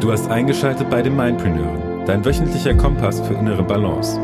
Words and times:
Du 0.00 0.12
hast 0.12 0.30
eingeschaltet 0.30 0.88
bei 0.90 1.02
den 1.02 1.16
Mindpreneuren, 1.16 2.04
dein 2.06 2.24
wöchentlicher 2.24 2.74
Kompass 2.74 3.20
für 3.20 3.34
innere 3.34 3.62
Balance, 3.62 4.20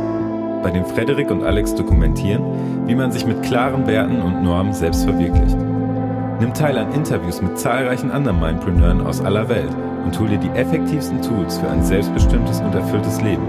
bei 0.62 0.70
dem 0.70 0.84
Frederik 0.84 1.30
und 1.30 1.42
Alex 1.42 1.74
dokumentieren, 1.74 2.86
wie 2.86 2.94
man 2.94 3.10
sich 3.10 3.26
mit 3.26 3.42
klaren 3.42 3.86
Werten 3.86 4.20
und 4.20 4.42
Normen 4.42 4.72
selbst 4.72 5.04
verwirklicht. 5.04 5.56
Nimm 6.40 6.54
teil 6.54 6.76
an 6.76 6.92
Interviews 6.92 7.40
mit 7.40 7.58
zahlreichen 7.58 8.10
anderen 8.10 8.40
Mindpreneuren 8.40 9.06
aus 9.06 9.20
aller 9.20 9.48
Welt 9.48 9.74
und 10.04 10.18
hol 10.18 10.28
dir 10.28 10.38
die 10.38 10.50
effektivsten 10.50 11.22
Tools 11.22 11.58
für 11.58 11.68
ein 11.68 11.82
selbstbestimmtes 11.82 12.60
und 12.60 12.74
erfülltes 12.74 13.20
Leben. 13.20 13.46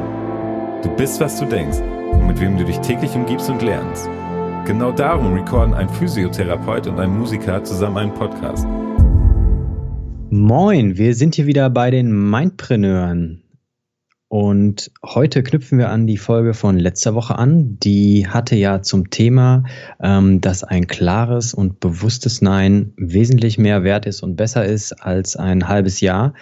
Du 0.83 0.89
bist, 0.95 1.19
was 1.19 1.39
du 1.39 1.45
denkst 1.45 1.79
und 2.11 2.27
mit 2.27 2.39
wem 2.39 2.57
du 2.57 2.65
dich 2.65 2.79
täglich 2.79 3.15
umgibst 3.15 3.49
und 3.49 3.61
lernst. 3.61 4.09
Genau 4.65 4.91
darum 4.91 5.33
recorden 5.33 5.73
ein 5.73 5.89
Physiotherapeut 5.89 6.87
und 6.87 6.99
ein 6.99 7.17
Musiker 7.17 7.63
zusammen 7.63 7.97
einen 7.97 8.13
Podcast. 8.13 8.65
Moin, 10.35 10.97
wir 10.97 11.13
sind 11.13 11.35
hier 11.35 11.45
wieder 11.45 11.69
bei 11.69 11.91
den 11.91 12.11
Mindpreneuren. 12.31 13.43
Und 14.29 14.89
heute 15.05 15.43
knüpfen 15.43 15.77
wir 15.77 15.89
an 15.89 16.07
die 16.07 16.17
Folge 16.17 16.55
von 16.55 16.79
letzter 16.79 17.13
Woche 17.13 17.37
an. 17.37 17.77
Die 17.83 18.27
hatte 18.27 18.55
ja 18.55 18.81
zum 18.81 19.11
Thema, 19.11 19.63
ähm, 20.01 20.41
dass 20.41 20.63
ein 20.63 20.87
klares 20.87 21.53
und 21.53 21.79
bewusstes 21.79 22.41
Nein 22.41 22.93
wesentlich 22.97 23.59
mehr 23.59 23.83
wert 23.83 24.07
ist 24.07 24.23
und 24.23 24.35
besser 24.35 24.65
ist 24.65 24.93
als 24.93 25.35
ein 25.35 25.67
halbes 25.67 26.01
Jahr. 26.01 26.33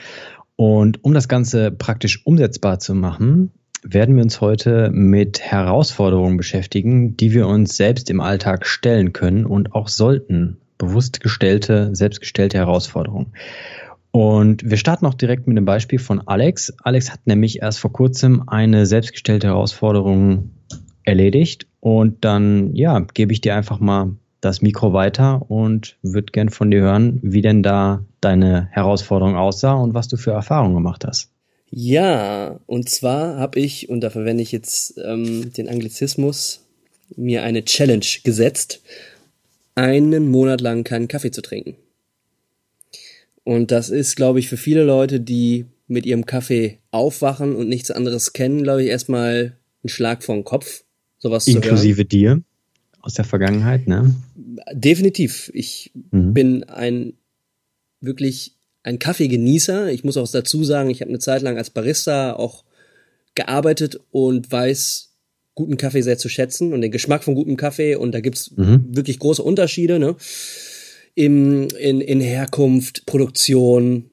Und 0.56 1.04
um 1.04 1.14
das 1.14 1.28
Ganze 1.28 1.70
praktisch 1.70 2.26
umsetzbar 2.26 2.80
zu 2.80 2.96
machen, 2.96 3.52
werden 3.84 4.16
wir 4.16 4.24
uns 4.24 4.40
heute 4.40 4.90
mit 4.94 5.42
Herausforderungen 5.42 6.38
beschäftigen, 6.38 7.18
die 7.18 7.34
wir 7.34 7.46
uns 7.46 7.76
selbst 7.76 8.10
im 8.10 8.22
Alltag 8.22 8.66
stellen 8.66 9.12
können 9.12 9.46
und 9.46 9.76
auch 9.76 9.90
sollten. 9.90 10.60
Bewusst 10.78 11.20
gestellte, 11.20 11.94
selbstgestellte 11.94 12.58
Herausforderungen. 12.58 13.34
Und 14.12 14.70
wir 14.70 14.78
starten 14.78 15.06
auch 15.06 15.14
direkt 15.14 15.48
mit 15.48 15.58
einem 15.58 15.66
Beispiel 15.66 16.00
von 16.00 16.28
Alex. 16.28 16.74
Alex 16.84 17.12
hat 17.12 17.26
nämlich 17.26 17.62
erst 17.62 17.80
vor 17.80 17.94
kurzem 17.94 18.48
eine 18.48 18.86
selbstgestellte 18.86 19.48
Herausforderung 19.48 20.52
erledigt. 21.04 21.68
Und 21.80 22.24
dann, 22.26 22.76
ja, 22.76 23.00
gebe 23.00 23.32
ich 23.32 23.42
dir 23.42 23.56
einfach 23.56 23.80
mal 23.80 24.16
das 24.42 24.62
Mikro 24.62 24.92
weiter 24.94 25.50
und 25.50 25.98
würde 26.02 26.32
gern 26.32 26.50
von 26.50 26.72
dir 26.72 26.82
hören, 26.82 27.20
wie 27.22 27.42
denn 27.42 27.64
da 27.64 28.04
deine 28.20 28.68
Herausforderung 28.72 29.36
aussah 29.36 29.74
und 29.74 29.94
was 29.94 30.08
du 30.08 30.18
für 30.18 30.32
Erfahrungen 30.32 30.76
gemacht 30.76 31.06
hast. 31.06 31.30
Ja, 31.70 32.60
und 32.66 32.90
zwar 32.90 33.38
habe 33.38 33.60
ich, 33.60 33.90
und 33.90 34.02
da 34.02 34.10
verwende 34.10 34.44
ich 34.44 34.52
jetzt 34.52 35.00
ähm, 35.04 35.54
den 35.54 35.70
Anglizismus, 35.70 36.66
mir 37.16 37.44
eine 37.44 37.64
Challenge 37.64 38.06
gesetzt, 38.24 38.82
einen 39.76 40.30
Monat 40.30 40.60
lang 40.60 40.84
keinen 40.84 41.08
Kaffee 41.08 41.32
zu 41.32 41.42
trinken. 41.42 41.76
Und 43.44 43.72
das 43.72 43.90
ist, 43.90 44.16
glaube 44.16 44.40
ich, 44.40 44.50
für 44.50 44.58
viele 44.58 44.84
Leute, 44.84 45.20
die 45.20 45.66
mit 45.88 46.06
ihrem 46.06 46.26
Kaffee 46.26 46.80
aufwachen 46.92 47.56
und 47.56 47.68
nichts 47.68 47.92
anderes 47.92 48.34
kennen, 48.34 48.64
glaube 48.64 48.84
ich, 48.84 48.90
erstmal 48.90 49.58
ein 49.84 49.90
Schlag 49.90 50.24
vor 50.24 50.36
den 50.36 50.44
Kopf, 50.44 50.84
sowas 51.18 51.48
Inklusive 51.48 52.06
dir 52.06 52.42
aus 53.02 53.16
der 53.16 53.26
Vergangenheit, 53.26 53.88
ne? 53.88 54.16
Definitiv. 54.74 55.52
Ich 55.54 55.92
mhm. 56.12 56.34
bin 56.34 56.64
ein 56.66 57.14
wirklich 58.00 58.56
ein 58.84 59.00
Kaffeegenießer. 59.00 59.92
Ich 59.92 60.04
muss 60.04 60.18
auch 60.18 60.30
dazu 60.30 60.64
sagen, 60.64 60.90
ich 60.90 61.02
habe 61.02 61.10
eine 61.10 61.20
Zeit 61.20 61.42
lang 61.42 61.58
als 61.58 61.70
Barista 61.70 62.34
auch 62.34 62.64
gearbeitet 63.36 64.00
und 64.12 64.52
weiß 64.52 65.14
guten 65.56 65.78
Kaffee 65.78 66.02
sehr 66.02 66.18
zu 66.18 66.30
schätzen 66.30 66.74
und 66.74 66.82
den 66.82 66.92
Geschmack 66.92 67.24
von 67.24 67.36
gutem 67.36 67.58
Kaffee 67.58 67.96
und 67.96 68.14
da 68.14 68.22
gibt's 68.22 68.52
mhm. 68.56 68.86
wirklich 68.96 69.20
große 69.20 69.44
Unterschiede. 69.44 70.00
Ne? 70.00 70.16
Im, 71.16 71.68
in, 71.70 72.02
in 72.02 72.22
Herkunft, 72.22 73.06
Produktion 73.06 74.10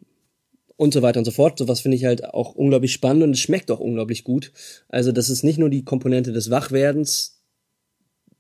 und 0.77 0.95
so 0.95 1.03
weiter 1.03 1.19
und 1.19 1.25
so 1.25 1.31
fort. 1.31 1.59
Sowas 1.59 1.81
finde 1.81 1.97
ich 1.97 2.05
halt 2.05 2.25
auch 2.25 2.55
unglaublich 2.55 2.93
spannend 2.93 3.25
und 3.25 3.31
es 3.33 3.41
schmeckt 3.41 3.71
auch 3.71 3.81
unglaublich 3.81 4.25
gut. 4.25 4.53
Also 4.89 5.13
das 5.13 5.31
ist 5.31 5.43
nicht 5.43 5.59
nur 5.59 5.71
die 5.71 5.85
Komponente 5.85 6.33
des 6.33 6.51
Wachwerdens 6.51 7.39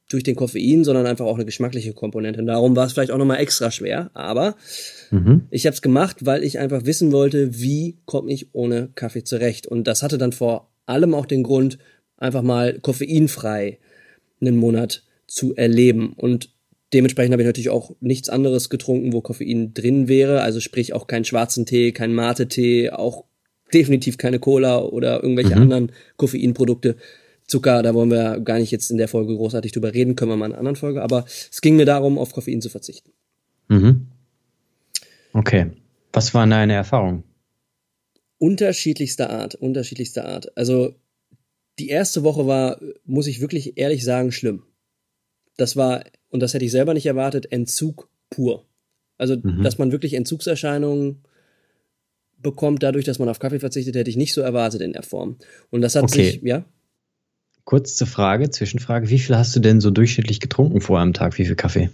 durch 0.08 0.22
den 0.22 0.36
Koffein, 0.36 0.84
sondern 0.84 1.06
einfach 1.06 1.26
auch 1.26 1.34
eine 1.34 1.44
geschmackliche 1.44 1.92
Komponente. 1.92 2.40
Und 2.40 2.46
darum 2.46 2.74
war 2.76 2.86
es 2.86 2.94
vielleicht 2.94 3.10
auch 3.10 3.18
nochmal 3.18 3.40
extra 3.40 3.70
schwer. 3.70 4.10
Aber 4.14 4.56
mhm. 5.10 5.42
ich 5.50 5.66
habe 5.66 5.74
es 5.74 5.82
gemacht, 5.82 6.24
weil 6.24 6.44
ich 6.44 6.58
einfach 6.58 6.86
wissen 6.86 7.12
wollte, 7.12 7.60
wie 7.60 7.98
komme 8.06 8.32
ich 8.32 8.54
ohne 8.54 8.88
Kaffee 8.94 9.24
zurecht. 9.24 9.66
Und 9.66 9.84
das 9.84 10.02
hatte 10.02 10.16
dann 10.16 10.32
vor 10.32 10.70
allem 10.86 11.14
auch 11.14 11.26
den 11.26 11.42
Grund, 11.42 11.78
einfach 12.16 12.42
mal 12.42 12.78
koffeinfrei 12.80 13.78
einen 14.40 14.56
Monat 14.56 15.04
zu 15.26 15.54
erleben. 15.54 16.14
Und 16.16 16.50
Dementsprechend 16.92 17.32
habe 17.32 17.42
ich 17.42 17.46
natürlich 17.46 17.68
auch 17.68 17.94
nichts 18.00 18.28
anderes 18.28 18.70
getrunken, 18.70 19.12
wo 19.12 19.20
Koffein 19.20 19.74
drin 19.74 20.08
wäre. 20.08 20.40
Also 20.40 20.60
sprich 20.60 20.94
auch 20.94 21.06
keinen 21.06 21.24
schwarzen 21.24 21.66
Tee, 21.66 21.92
keinen 21.92 22.14
Mate-Tee, 22.14 22.90
auch 22.90 23.24
definitiv 23.74 24.16
keine 24.16 24.38
Cola 24.38 24.78
oder 24.78 25.22
irgendwelche 25.22 25.56
mhm. 25.56 25.62
anderen 25.62 25.92
Koffeinprodukte. 26.16 26.96
Zucker, 27.46 27.82
da 27.82 27.94
wollen 27.94 28.10
wir 28.10 28.40
gar 28.40 28.58
nicht 28.58 28.70
jetzt 28.70 28.90
in 28.90 28.98
der 28.98 29.08
Folge 29.08 29.34
großartig 29.34 29.72
drüber 29.72 29.94
reden, 29.94 30.16
können 30.16 30.30
wir 30.30 30.36
mal 30.36 30.46
in 30.46 30.52
einer 30.52 30.58
anderen 30.58 30.76
Folge. 30.76 31.02
Aber 31.02 31.24
es 31.26 31.60
ging 31.60 31.76
mir 31.76 31.86
darum, 31.86 32.18
auf 32.18 32.32
Koffein 32.32 32.60
zu 32.60 32.68
verzichten. 32.68 33.10
Mhm. 33.68 34.06
Okay. 35.32 35.70
Was 36.12 36.34
war 36.34 36.46
deine 36.46 36.74
Erfahrung? 36.74 37.24
Unterschiedlichster 38.38 39.30
Art, 39.30 39.54
unterschiedlichster 39.54 40.26
Art. 40.26 40.56
Also 40.56 40.94
die 41.78 41.88
erste 41.88 42.22
Woche 42.22 42.46
war, 42.46 42.80
muss 43.04 43.26
ich 43.26 43.40
wirklich 43.40 43.76
ehrlich 43.76 44.04
sagen, 44.04 44.32
schlimm. 44.32 44.62
Das 45.56 45.76
war 45.76 46.04
und 46.30 46.40
das 46.40 46.54
hätte 46.54 46.64
ich 46.64 46.70
selber 46.70 46.94
nicht 46.94 47.06
erwartet, 47.06 47.50
Entzug 47.50 48.08
pur. 48.30 48.64
Also, 49.16 49.36
mhm. 49.36 49.62
dass 49.62 49.78
man 49.78 49.92
wirklich 49.92 50.14
Entzugserscheinungen 50.14 51.22
bekommt, 52.40 52.82
dadurch, 52.82 53.04
dass 53.04 53.18
man 53.18 53.28
auf 53.28 53.38
Kaffee 53.38 53.58
verzichtet, 53.58 53.96
hätte 53.96 54.10
ich 54.10 54.16
nicht 54.16 54.32
so 54.32 54.40
erwartet 54.40 54.80
in 54.80 54.92
der 54.92 55.02
Form. 55.02 55.36
Und 55.70 55.80
das 55.80 55.96
hat 55.96 56.04
okay. 56.04 56.30
sich, 56.30 56.42
ja. 56.42 56.64
Kurze 57.64 58.06
Frage, 58.06 58.50
Zwischenfrage. 58.50 59.10
Wie 59.10 59.18
viel 59.18 59.36
hast 59.36 59.54
du 59.54 59.60
denn 59.60 59.80
so 59.80 59.90
durchschnittlich 59.90 60.40
getrunken 60.40 60.80
vor 60.80 61.00
einem 61.00 61.12
Tag? 61.12 61.36
Wie 61.38 61.44
viel 61.44 61.56
Kaffee? 61.56 61.90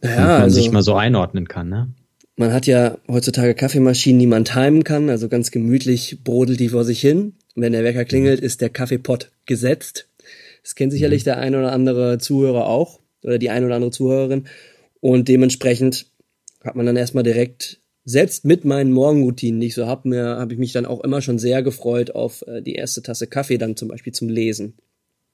Naja, 0.00 0.16
Damit 0.16 0.32
man 0.32 0.42
also, 0.42 0.54
sich 0.54 0.70
mal 0.70 0.82
so 0.82 0.94
einordnen 0.94 1.48
kann, 1.48 1.68
ne? 1.68 1.88
Man 2.36 2.52
hat 2.52 2.66
ja 2.66 2.98
heutzutage 3.06 3.54
Kaffeemaschinen, 3.54 4.18
die 4.18 4.26
man 4.26 4.44
timen 4.44 4.82
kann, 4.82 5.08
also 5.08 5.28
ganz 5.28 5.52
gemütlich 5.52 6.18
brodelt 6.24 6.58
die 6.58 6.70
vor 6.70 6.84
sich 6.84 7.00
hin. 7.00 7.34
Wenn 7.54 7.72
der 7.72 7.84
Wecker 7.84 8.04
klingelt, 8.04 8.40
ist 8.40 8.60
der 8.60 8.70
Kaffeepot 8.70 9.30
gesetzt. 9.46 10.08
Das 10.62 10.74
kennt 10.74 10.92
sicherlich 10.92 11.22
mhm. 11.22 11.24
der 11.24 11.38
ein 11.38 11.54
oder 11.54 11.72
andere 11.72 12.18
Zuhörer 12.18 12.66
auch 12.66 13.00
oder 13.24 13.38
die 13.38 13.50
ein 13.50 13.64
oder 13.64 13.74
andere 13.74 13.90
Zuhörerin. 13.90 14.46
Und 15.00 15.28
dementsprechend 15.28 16.06
hat 16.62 16.76
man 16.76 16.86
dann 16.86 16.96
erstmal 16.96 17.24
direkt, 17.24 17.80
selbst 18.06 18.44
mit 18.44 18.64
meinen 18.64 18.92
Morgenroutinen, 18.92 19.60
die 19.60 19.68
ich 19.68 19.74
so 19.74 19.86
habe, 19.86 20.16
habe 20.16 20.52
ich 20.52 20.58
mich 20.58 20.72
dann 20.72 20.86
auch 20.86 21.00
immer 21.00 21.22
schon 21.22 21.38
sehr 21.38 21.62
gefreut 21.62 22.14
auf 22.14 22.44
äh, 22.46 22.60
die 22.60 22.74
erste 22.74 23.02
Tasse 23.02 23.26
Kaffee 23.26 23.58
dann 23.58 23.76
zum 23.76 23.88
Beispiel 23.88 24.12
zum 24.12 24.28
Lesen. 24.28 24.74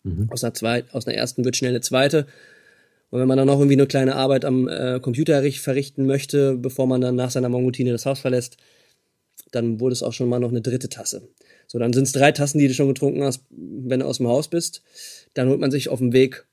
Mhm. 0.04 0.28
Aus, 0.30 0.44
einer 0.44 0.54
zweit, 0.54 0.92
aus 0.94 1.06
einer 1.06 1.16
ersten 1.16 1.44
wird 1.44 1.56
schnell 1.56 1.72
eine 1.72 1.80
zweite. 1.80 2.26
Und 3.10 3.20
wenn 3.20 3.28
man 3.28 3.36
dann 3.36 3.48
noch 3.48 3.58
irgendwie 3.58 3.74
eine 3.74 3.88
kleine 3.88 4.14
Arbeit 4.14 4.44
am 4.44 4.68
äh, 4.68 5.00
Computer 5.00 5.42
verrichten 5.52 6.06
möchte, 6.06 6.56
bevor 6.56 6.86
man 6.86 7.00
dann 7.00 7.16
nach 7.16 7.30
seiner 7.30 7.48
Morgenroutine 7.48 7.90
das 7.90 8.06
Haus 8.06 8.20
verlässt, 8.20 8.56
dann 9.50 9.80
wurde 9.80 9.94
es 9.94 10.04
auch 10.04 10.12
schon 10.12 10.28
mal 10.28 10.38
noch 10.38 10.50
eine 10.50 10.60
dritte 10.60 10.88
Tasse. 10.88 11.28
So, 11.66 11.78
dann 11.78 11.92
sind 11.92 12.04
es 12.04 12.12
drei 12.12 12.30
Tassen, 12.30 12.58
die 12.58 12.68
du 12.68 12.74
schon 12.74 12.88
getrunken 12.88 13.24
hast, 13.24 13.44
wenn 13.50 14.00
du 14.00 14.06
aus 14.06 14.18
dem 14.18 14.28
Haus 14.28 14.48
bist. 14.48 14.82
Dann 15.34 15.48
holt 15.48 15.60
man 15.60 15.72
sich 15.72 15.88
auf 15.88 15.98
dem 15.98 16.12
Weg 16.12 16.46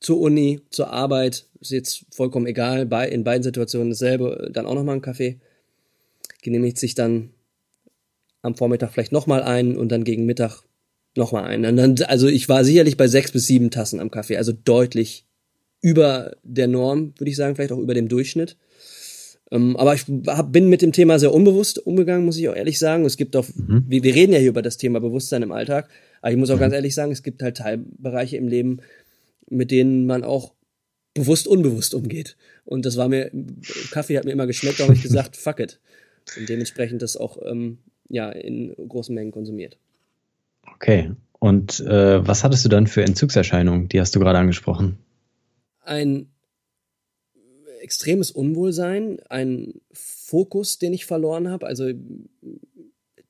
zur 0.00 0.20
Uni, 0.20 0.60
zur 0.70 0.90
Arbeit, 0.90 1.46
ist 1.60 1.70
jetzt 1.70 2.06
vollkommen 2.10 2.46
egal, 2.46 2.86
bei, 2.86 3.08
in 3.08 3.24
beiden 3.24 3.42
Situationen 3.42 3.90
dasselbe, 3.90 4.50
dann 4.52 4.66
auch 4.66 4.74
nochmal 4.74 4.94
einen 4.94 5.02
Kaffee, 5.02 5.38
genehmigt 6.42 6.78
sich 6.78 6.94
dann 6.94 7.30
am 8.42 8.56
Vormittag 8.56 8.92
vielleicht 8.92 9.12
nochmal 9.12 9.42
einen 9.42 9.76
und 9.76 9.92
dann 9.92 10.04
gegen 10.04 10.24
Mittag 10.24 10.62
nochmal 11.16 11.44
einen. 11.44 11.76
Dann, 11.76 12.02
also 12.06 12.28
ich 12.28 12.48
war 12.48 12.64
sicherlich 12.64 12.96
bei 12.96 13.08
sechs 13.08 13.32
bis 13.32 13.46
sieben 13.46 13.70
Tassen 13.70 14.00
am 14.00 14.10
Kaffee, 14.10 14.38
also 14.38 14.52
deutlich 14.52 15.26
über 15.82 16.36
der 16.42 16.68
Norm, 16.68 17.14
würde 17.18 17.30
ich 17.30 17.36
sagen, 17.36 17.56
vielleicht 17.56 17.72
auch 17.72 17.78
über 17.78 17.94
dem 17.94 18.08
Durchschnitt. 18.08 18.56
Ähm, 19.50 19.76
aber 19.76 19.94
ich 19.94 20.04
hab, 20.26 20.52
bin 20.52 20.68
mit 20.68 20.82
dem 20.82 20.92
Thema 20.92 21.18
sehr 21.18 21.34
unbewusst 21.34 21.84
umgegangen, 21.84 22.24
muss 22.24 22.36
ich 22.36 22.48
auch 22.48 22.54
ehrlich 22.54 22.78
sagen. 22.78 23.04
Es 23.04 23.16
gibt 23.16 23.34
auch, 23.36 23.46
mhm. 23.54 23.84
wir, 23.88 24.02
wir 24.02 24.14
reden 24.14 24.32
ja 24.32 24.38
hier 24.38 24.50
über 24.50 24.62
das 24.62 24.76
Thema 24.76 25.00
Bewusstsein 25.00 25.42
im 25.42 25.52
Alltag, 25.52 25.88
aber 26.22 26.30
ich 26.30 26.38
muss 26.38 26.50
auch 26.50 26.56
mhm. 26.56 26.60
ganz 26.60 26.74
ehrlich 26.74 26.94
sagen, 26.94 27.12
es 27.12 27.22
gibt 27.22 27.42
halt 27.42 27.56
Teilbereiche 27.56 28.36
im 28.36 28.46
Leben, 28.46 28.80
mit 29.48 29.70
denen 29.70 30.06
man 30.06 30.24
auch 30.24 30.52
bewusst 31.14 31.48
unbewusst 31.48 31.94
umgeht. 31.94 32.36
Und 32.64 32.86
das 32.86 32.96
war 32.96 33.08
mir, 33.08 33.30
Kaffee 33.90 34.16
hat 34.16 34.24
mir 34.24 34.32
immer 34.32 34.46
geschmeckt, 34.46 34.80
da 34.80 34.84
habe 34.84 34.94
ich 34.94 35.02
gesagt, 35.02 35.36
fuck 35.38 35.60
it. 35.60 35.80
Und 36.36 36.48
dementsprechend 36.48 37.02
das 37.02 37.16
auch 37.16 37.38
ähm, 37.44 37.78
ja, 38.08 38.30
in 38.30 38.74
großen 38.74 39.14
Mengen 39.14 39.32
konsumiert. 39.32 39.78
Okay. 40.74 41.12
Und 41.38 41.80
äh, 41.80 42.26
was 42.26 42.44
hattest 42.44 42.64
du 42.64 42.68
dann 42.68 42.86
für 42.86 43.02
Entzugserscheinungen? 43.02 43.88
Die 43.88 44.00
hast 44.00 44.14
du 44.14 44.20
gerade 44.20 44.38
angesprochen. 44.38 44.98
Ein 45.82 46.28
extremes 47.80 48.30
Unwohlsein, 48.30 49.18
ein 49.28 49.80
Fokus, 49.92 50.78
den 50.78 50.92
ich 50.92 51.06
verloren 51.06 51.48
habe. 51.48 51.66
Also 51.66 51.90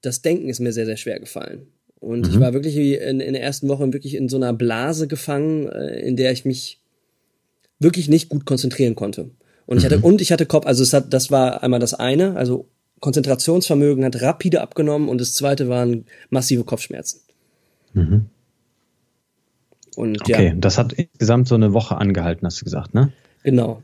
das 0.01 0.23
Denken 0.23 0.49
ist 0.49 0.61
mir 0.61 0.73
sehr, 0.73 0.87
sehr 0.87 0.97
schwer 0.97 1.21
gefallen. 1.21 1.69
Und 2.01 2.27
mhm. 2.27 2.33
ich 2.33 2.41
war 2.41 2.53
wirklich 2.53 2.77
in, 2.77 3.21
in 3.21 3.35
der 3.35 3.43
ersten 3.43 3.69
Woche 3.69 3.93
wirklich 3.93 4.15
in 4.15 4.29
so 4.29 4.37
einer 4.37 4.53
Blase 4.53 5.07
gefangen, 5.07 5.69
äh, 5.69 6.01
in 6.01 6.17
der 6.17 6.33
ich 6.33 6.45
mich 6.45 6.81
wirklich 7.79 8.09
nicht 8.09 8.29
gut 8.29 8.47
konzentrieren 8.47 8.95
konnte. 8.95 9.31
Und 9.67 9.79
ich 9.79 9.85
hatte, 9.85 9.99
mhm. 9.99 10.05
und 10.05 10.21
ich 10.21 10.33
hatte 10.33 10.47
Kopf, 10.47 10.67
also 10.67 10.83
es 10.83 10.93
hat, 10.93 11.13
das 11.13 11.31
war 11.31 11.63
einmal 11.63 11.81
das 11.81 11.95
eine, 11.95 12.37
also 12.37 12.67
Konzentrationsvermögen 13.01 14.05
hat 14.05 14.21
rapide 14.21 14.61
abgenommen 14.61 15.09
und 15.09 15.21
das 15.21 15.35
zweite 15.35 15.69
waren 15.69 16.05
massive 16.29 16.65
Kopfschmerzen. 16.65 17.21
Mhm. 17.95 18.27
Und, 19.97 20.21
okay, 20.21 20.49
ja. 20.49 20.55
das 20.55 20.79
hat 20.79 20.93
insgesamt 20.93 21.49
so 21.49 21.55
eine 21.55 21.73
Woche 21.73 21.97
angehalten, 21.97 22.47
hast 22.47 22.61
du 22.61 22.65
gesagt, 22.65 22.95
ne? 22.95 23.13
Genau. 23.43 23.83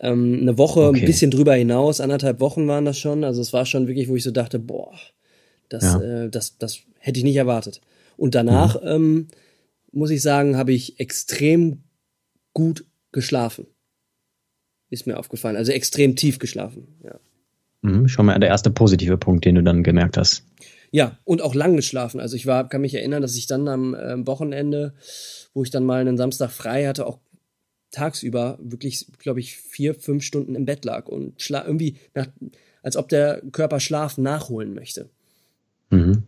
Ähm, 0.00 0.38
eine 0.42 0.58
Woche, 0.58 0.88
okay. 0.88 1.00
ein 1.00 1.06
bisschen 1.06 1.30
drüber 1.30 1.54
hinaus, 1.54 2.00
anderthalb 2.00 2.40
Wochen 2.40 2.66
waren 2.68 2.84
das 2.84 2.98
schon. 2.98 3.24
Also 3.24 3.40
es 3.40 3.52
war 3.52 3.64
schon 3.64 3.88
wirklich, 3.88 4.08
wo 4.08 4.16
ich 4.16 4.24
so 4.24 4.30
dachte, 4.30 4.58
boah, 4.58 4.92
das, 5.68 5.84
ja. 5.84 6.00
äh, 6.00 6.30
das, 6.30 6.58
das 6.58 6.80
hätte 6.98 7.18
ich 7.18 7.24
nicht 7.24 7.36
erwartet. 7.36 7.80
Und 8.16 8.34
danach, 8.34 8.80
mhm. 8.80 8.88
ähm, 8.88 9.28
muss 9.92 10.10
ich 10.10 10.22
sagen, 10.22 10.56
habe 10.56 10.72
ich 10.72 11.00
extrem 11.00 11.82
gut 12.52 12.84
geschlafen. 13.12 13.66
Ist 14.90 15.06
mir 15.06 15.18
aufgefallen. 15.18 15.56
Also 15.56 15.72
extrem 15.72 16.16
tief 16.16 16.38
geschlafen, 16.38 16.88
ja. 17.02 17.18
Mhm, 17.82 18.08
schon 18.08 18.26
mal 18.26 18.38
der 18.38 18.48
erste 18.48 18.70
positive 18.70 19.16
Punkt, 19.16 19.44
den 19.44 19.56
du 19.56 19.62
dann 19.62 19.82
gemerkt 19.82 20.16
hast. 20.16 20.44
Ja, 20.90 21.18
und 21.24 21.42
auch 21.42 21.54
lang 21.54 21.76
geschlafen. 21.76 22.20
Also 22.20 22.36
ich 22.36 22.46
war, 22.46 22.68
kann 22.68 22.80
mich 22.80 22.94
erinnern, 22.94 23.22
dass 23.22 23.36
ich 23.36 23.46
dann 23.46 23.68
am 23.68 23.94
äh, 23.94 24.26
Wochenende, 24.26 24.94
wo 25.52 25.62
ich 25.62 25.70
dann 25.70 25.84
mal 25.84 26.00
einen 26.00 26.16
Samstag 26.16 26.50
frei 26.50 26.86
hatte, 26.86 27.06
auch 27.06 27.18
tagsüber 27.90 28.58
wirklich, 28.60 29.06
glaube 29.18 29.40
ich, 29.40 29.56
vier, 29.56 29.94
fünf 29.94 30.24
Stunden 30.24 30.54
im 30.54 30.64
Bett 30.64 30.84
lag 30.84 31.06
und 31.06 31.40
schla 31.40 31.64
irgendwie, 31.64 31.98
nach, 32.14 32.28
als 32.82 32.96
ob 32.96 33.08
der 33.08 33.42
Körper 33.52 33.80
Schlaf 33.80 34.18
nachholen 34.18 34.74
möchte. 34.74 35.10
Mhm. 35.90 36.22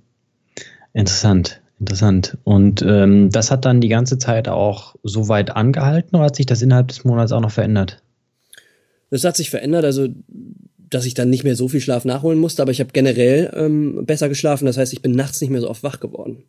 Interessant, 0.92 1.60
interessant. 1.80 2.38
Und 2.44 2.82
ähm, 2.82 3.30
das 3.30 3.50
hat 3.50 3.64
dann 3.64 3.80
die 3.80 3.88
ganze 3.88 4.18
Zeit 4.18 4.48
auch 4.48 4.96
so 5.02 5.28
weit 5.28 5.54
angehalten 5.54 6.16
oder 6.16 6.26
hat 6.26 6.36
sich 6.36 6.46
das 6.46 6.62
innerhalb 6.62 6.88
des 6.88 7.04
Monats 7.04 7.32
auch 7.32 7.40
noch 7.40 7.50
verändert? 7.50 8.02
Das 9.10 9.24
hat 9.24 9.36
sich 9.36 9.50
verändert, 9.50 9.84
also 9.84 10.08
dass 10.90 11.06
ich 11.06 11.14
dann 11.14 11.30
nicht 11.30 11.44
mehr 11.44 11.56
so 11.56 11.68
viel 11.68 11.80
Schlaf 11.80 12.04
nachholen 12.04 12.38
musste, 12.38 12.62
aber 12.62 12.70
ich 12.70 12.80
habe 12.80 12.90
generell 12.92 13.52
ähm, 13.54 14.06
besser 14.06 14.28
geschlafen. 14.28 14.66
Das 14.66 14.78
heißt, 14.78 14.92
ich 14.92 15.02
bin 15.02 15.12
nachts 15.12 15.40
nicht 15.40 15.50
mehr 15.50 15.60
so 15.60 15.68
oft 15.68 15.82
wach 15.82 16.00
geworden. 16.00 16.44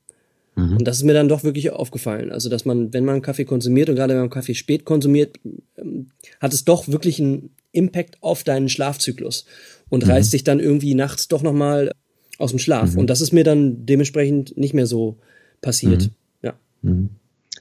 Mhm. 0.56 0.78
Und 0.78 0.88
das 0.88 0.98
ist 0.98 1.04
mir 1.04 1.14
dann 1.14 1.30
doch 1.30 1.44
wirklich 1.44 1.72
aufgefallen. 1.72 2.32
Also, 2.32 2.50
dass 2.50 2.66
man, 2.66 2.94
wenn 2.94 3.06
man 3.06 3.22
Kaffee 3.22 3.46
konsumiert 3.46 3.90
und 3.90 3.96
gerade 3.96 4.14
wenn 4.14 4.22
man 4.22 4.30
Kaffee 4.30 4.56
spät 4.56 4.86
konsumiert, 4.86 5.40
ähm, 5.78 6.08
hat 6.40 6.54
es 6.54 6.66
doch 6.66 6.88
wirklich 6.88 7.20
einen 7.20 7.52
Impact 7.72 8.18
auf 8.22 8.44
deinen 8.44 8.70
Schlafzyklus 8.70 9.46
und 9.90 10.06
mhm. 10.06 10.12
reißt 10.12 10.34
dich 10.34 10.44
dann 10.44 10.60
irgendwie 10.60 10.96
nachts 10.96 11.28
doch 11.28 11.42
nochmal 11.42 11.92
aus 12.40 12.50
dem 12.50 12.60
Schlaf. 12.60 12.94
Mhm. 12.94 13.00
Und 13.00 13.10
das 13.10 13.22
ist 13.22 13.32
mir 13.32 13.44
dann 13.44 13.86
dementsprechend 13.86 14.58
nicht 14.58 14.74
mehr 14.74 14.88
so 14.88 15.18
passiert. 15.62 16.04
Mhm. 16.04 16.12
Ja. 16.42 16.54
Mhm. 16.82 17.10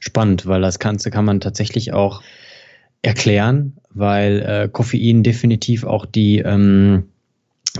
Spannend, 0.00 0.46
weil 0.46 0.62
das 0.62 0.78
Ganze 0.78 1.10
kann 1.10 1.24
man 1.24 1.40
tatsächlich 1.40 1.92
auch 1.92 2.22
erklären, 3.02 3.76
weil 3.90 4.40
äh, 4.40 4.68
Koffein 4.72 5.22
definitiv 5.22 5.84
auch 5.84 6.06
die 6.06 6.38
ähm, 6.38 7.04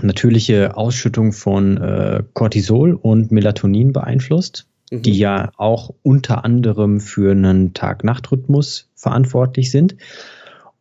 natürliche 0.01 0.77
Ausschüttung 0.77 1.31
von 1.31 1.77
äh, 1.77 2.23
Cortisol 2.33 2.93
und 2.93 3.31
Melatonin 3.31 3.93
beeinflusst, 3.93 4.67
mhm. 4.91 5.01
die 5.01 5.17
ja 5.17 5.51
auch 5.57 5.93
unter 6.03 6.43
anderem 6.45 6.99
für 6.99 7.31
einen 7.31 7.73
Tag-Nacht-Rhythmus 7.73 8.89
verantwortlich 8.95 9.71
sind. 9.71 9.95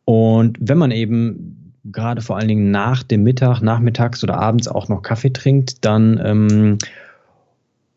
Und 0.05 0.57
wenn 0.61 0.79
man 0.79 0.91
eben 0.91 1.68
gerade 1.93 2.21
vor 2.23 2.37
allen 2.37 2.49
Dingen 2.49 2.71
nach 2.71 3.03
dem 3.03 3.23
Mittag, 3.23 3.61
nachmittags 3.63 4.23
oder 4.23 4.39
abends 4.39 4.69
auch 4.69 4.89
noch 4.89 5.03
Kaffee 5.03 5.33
trinkt, 5.33 5.85
dann 5.85 6.21
ähm, 6.25 6.79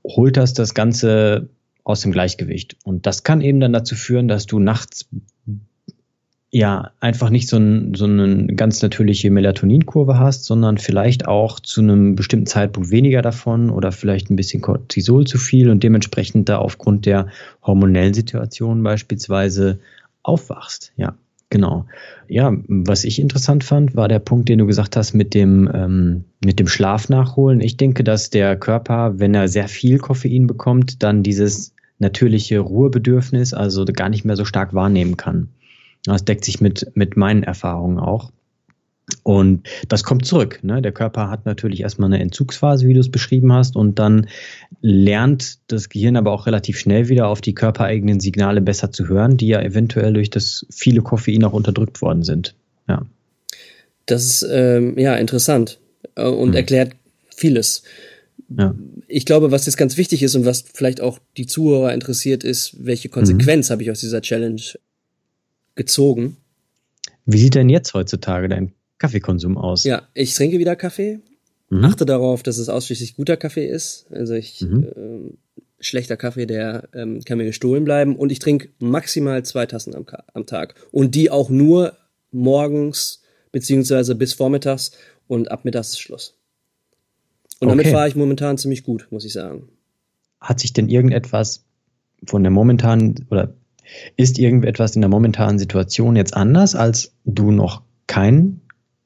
holt 0.04 0.38
das 0.38 0.54
das 0.54 0.74
Ganze 0.74 1.50
aus 1.84 2.02
dem 2.02 2.12
Gleichgewicht. 2.12 2.78
Und 2.84 3.06
das 3.06 3.24
kann 3.24 3.42
eben 3.42 3.60
dann 3.60 3.74
dazu 3.74 3.96
führen, 3.96 4.28
dass 4.28 4.46
du 4.46 4.60
nachts 4.60 5.08
ja 6.54 6.92
einfach 7.00 7.30
nicht 7.30 7.48
so, 7.48 7.58
ein, 7.58 7.94
so 7.96 8.06
eine 8.06 8.48
ganz 8.48 8.82
natürliche 8.82 9.32
Melatoninkurve 9.32 10.20
hast, 10.20 10.44
sondern 10.44 10.78
vielleicht 10.78 11.28
auch 11.28 11.62
zu 11.62 11.82
einem 11.82 12.16
bestimmten 12.16 12.46
Zeitpunkt 12.46 12.92
weniger 12.92 13.22
davon 13.22 13.70
oder 13.70 13.94
vielleicht 13.94 14.30
ein 14.30 14.36
bisschen 14.36 14.62
Cortisol 14.62 15.26
zu 15.26 15.38
viel 15.38 15.70
und 15.70 15.82
dementsprechend 15.82 16.50
da 16.50 16.58
aufgrund 16.58 17.06
der 17.06 17.28
hormonellen 17.64 18.14
Situation 18.14 18.84
beispielsweise 18.84 19.80
aufwachst. 20.24 20.92
Ja, 20.98 21.16
genau. 21.52 21.86
Ja, 22.28 22.52
was 22.68 23.04
ich 23.04 23.20
interessant 23.20 23.64
fand, 23.64 23.96
war 23.96 24.08
der 24.08 24.18
Punkt, 24.18 24.50
den 24.50 24.58
du 24.58 24.66
gesagt 24.66 24.96
hast 24.96 25.14
mit 25.14 25.36
dem, 25.36 25.70
ähm, 25.72 26.24
mit 26.44 26.60
dem 26.60 26.68
Schlaf 26.68 27.10
nachholen. 27.10 27.62
Ich 27.62 27.78
denke, 27.78 28.04
dass 28.04 28.32
der 28.32 28.58
Körper, 28.58 29.20
wenn 29.20 29.36
er 29.36 29.48
sehr 29.48 29.68
viel 29.68 30.00
Koffein 30.00 30.48
bekommt, 30.48 31.04
dann 31.04 31.22
dieses 31.22 31.76
natürliche 32.00 32.60
Ruhebedürfnis 32.60 33.54
also 33.54 33.86
gar 33.86 34.10
nicht 34.10 34.26
mehr 34.26 34.36
so 34.36 34.46
stark 34.46 34.74
wahrnehmen 34.74 35.18
kann. 35.18 35.50
Das 36.04 36.26
deckt 36.26 36.46
sich 36.46 36.60
mit, 36.60 36.92
mit 36.96 37.16
meinen 37.16 37.44
Erfahrungen 37.44 38.00
auch. 38.00 38.32
Und 39.24 39.68
das 39.88 40.04
kommt 40.04 40.26
zurück. 40.26 40.60
Ne? 40.64 40.82
Der 40.82 40.92
Körper 40.92 41.30
hat 41.30 41.46
natürlich 41.46 41.82
erstmal 41.82 42.12
eine 42.12 42.22
Entzugsphase, 42.22 42.88
wie 42.88 42.94
du 42.94 43.00
es 43.00 43.12
beschrieben 43.12 43.52
hast, 43.54 43.76
und 43.76 44.00
dann 44.00 44.28
lernt 44.82 45.60
das 45.68 45.90
Gehirn 45.90 46.16
aber 46.16 46.32
auch 46.32 46.48
relativ 46.48 46.78
schnell 46.78 47.10
wieder 47.10 47.28
auf 47.28 47.42
die 47.42 47.54
körpereigenen 47.54 48.20
Signale 48.20 48.62
besser 48.62 48.92
zu 48.92 49.08
hören, 49.08 49.38
die 49.38 49.48
ja 49.48 49.62
eventuell 49.62 50.14
durch 50.14 50.30
das 50.30 50.66
viele 50.72 51.02
Koffein 51.02 51.44
auch 51.44 51.54
unterdrückt 51.54 52.02
worden 52.02 52.24
sind. 52.24 52.56
Ja. 52.88 53.06
Das 54.06 54.26
ist 54.26 54.48
ähm, 54.50 54.98
ja 54.98 55.16
interessant 55.16 55.80
äh, 56.16 56.24
und 56.24 56.50
hm. 56.50 56.56
erklärt 56.56 56.94
vieles. 57.36 57.84
Ja. 58.58 58.76
Ich 59.08 59.26
glaube, 59.26 59.52
was 59.52 59.66
jetzt 59.66 59.78
ganz 59.78 59.98
wichtig 59.98 60.24
ist 60.24 60.36
und 60.36 60.46
was 60.46 60.66
vielleicht 60.74 61.02
auch 61.02 61.20
die 61.38 61.46
Zuhörer 61.46 61.94
interessiert, 61.94 62.44
ist, 62.44 62.76
welche 62.86 63.10
Konsequenz 63.10 63.70
mhm. 63.70 63.74
habe 63.74 63.84
ich 63.84 63.92
aus 63.92 64.00
dieser 64.00 64.22
Challenge 64.22 64.62
gezogen. 65.76 66.38
Wie 67.26 67.38
sieht 67.38 67.56
denn 67.56 67.70
jetzt 67.70 67.94
heutzutage 67.94 68.50
dein 68.50 68.74
Kaffeekonsum 69.02 69.58
aus? 69.58 69.84
Ja, 69.84 70.04
ich 70.14 70.34
trinke 70.36 70.60
wieder 70.60 70.76
Kaffee, 70.76 71.20
mhm. 71.70 71.84
achte 71.84 72.06
darauf, 72.06 72.44
dass 72.44 72.60
es 72.60 72.70
ausschließlich 72.70 73.16
guter 73.16 73.36
Kaffee 73.36 73.66
ist. 73.66 74.06
Also 74.12 74.36
ich 74.36 74.62
mhm. 74.62 74.84
äh, 74.84 75.34
schlechter 75.80 76.18
Kaffee, 76.18 76.46
der 76.46 76.88
ähm, 76.94 77.22
kann 77.26 77.40
mir 77.40 77.46
gestohlen 77.46 77.84
bleiben. 77.84 78.16
Und 78.16 78.32
ich 78.32 78.40
trinke 78.40 78.70
maximal 78.80 79.44
zwei 79.44 79.66
Tassen 79.66 79.96
am, 79.96 80.06
am 80.34 80.46
Tag. 80.46 80.76
Und 80.92 81.16
die 81.16 81.32
auch 81.32 81.50
nur 81.50 81.98
morgens 82.32 83.24
beziehungsweise 83.52 84.16
bis 84.16 84.34
vormittags 84.34 84.92
und 85.28 85.52
ab 85.52 85.66
mittags 85.66 85.90
ist 85.90 86.00
Schluss. 86.00 86.38
Und 87.60 87.68
okay. 87.68 87.78
damit 87.78 87.92
fahre 87.92 88.08
ich 88.08 88.16
momentan 88.16 88.58
ziemlich 88.58 88.84
gut, 88.84 89.08
muss 89.10 89.26
ich 89.26 89.34
sagen. 89.34 89.68
Hat 90.40 90.60
sich 90.60 90.74
denn 90.74 90.90
irgendetwas 90.90 91.64
von 92.26 92.44
der 92.44 92.52
momentanen 92.52 93.26
oder 93.32 93.56
ist 94.16 94.38
irgendetwas 94.38 94.96
in 94.96 95.02
der 95.02 95.10
momentanen 95.10 95.58
Situation 95.58 96.16
jetzt 96.16 96.36
anders, 96.36 96.76
als 96.76 97.14
du 97.26 97.52
noch 97.52 97.82
keinen 98.08 98.61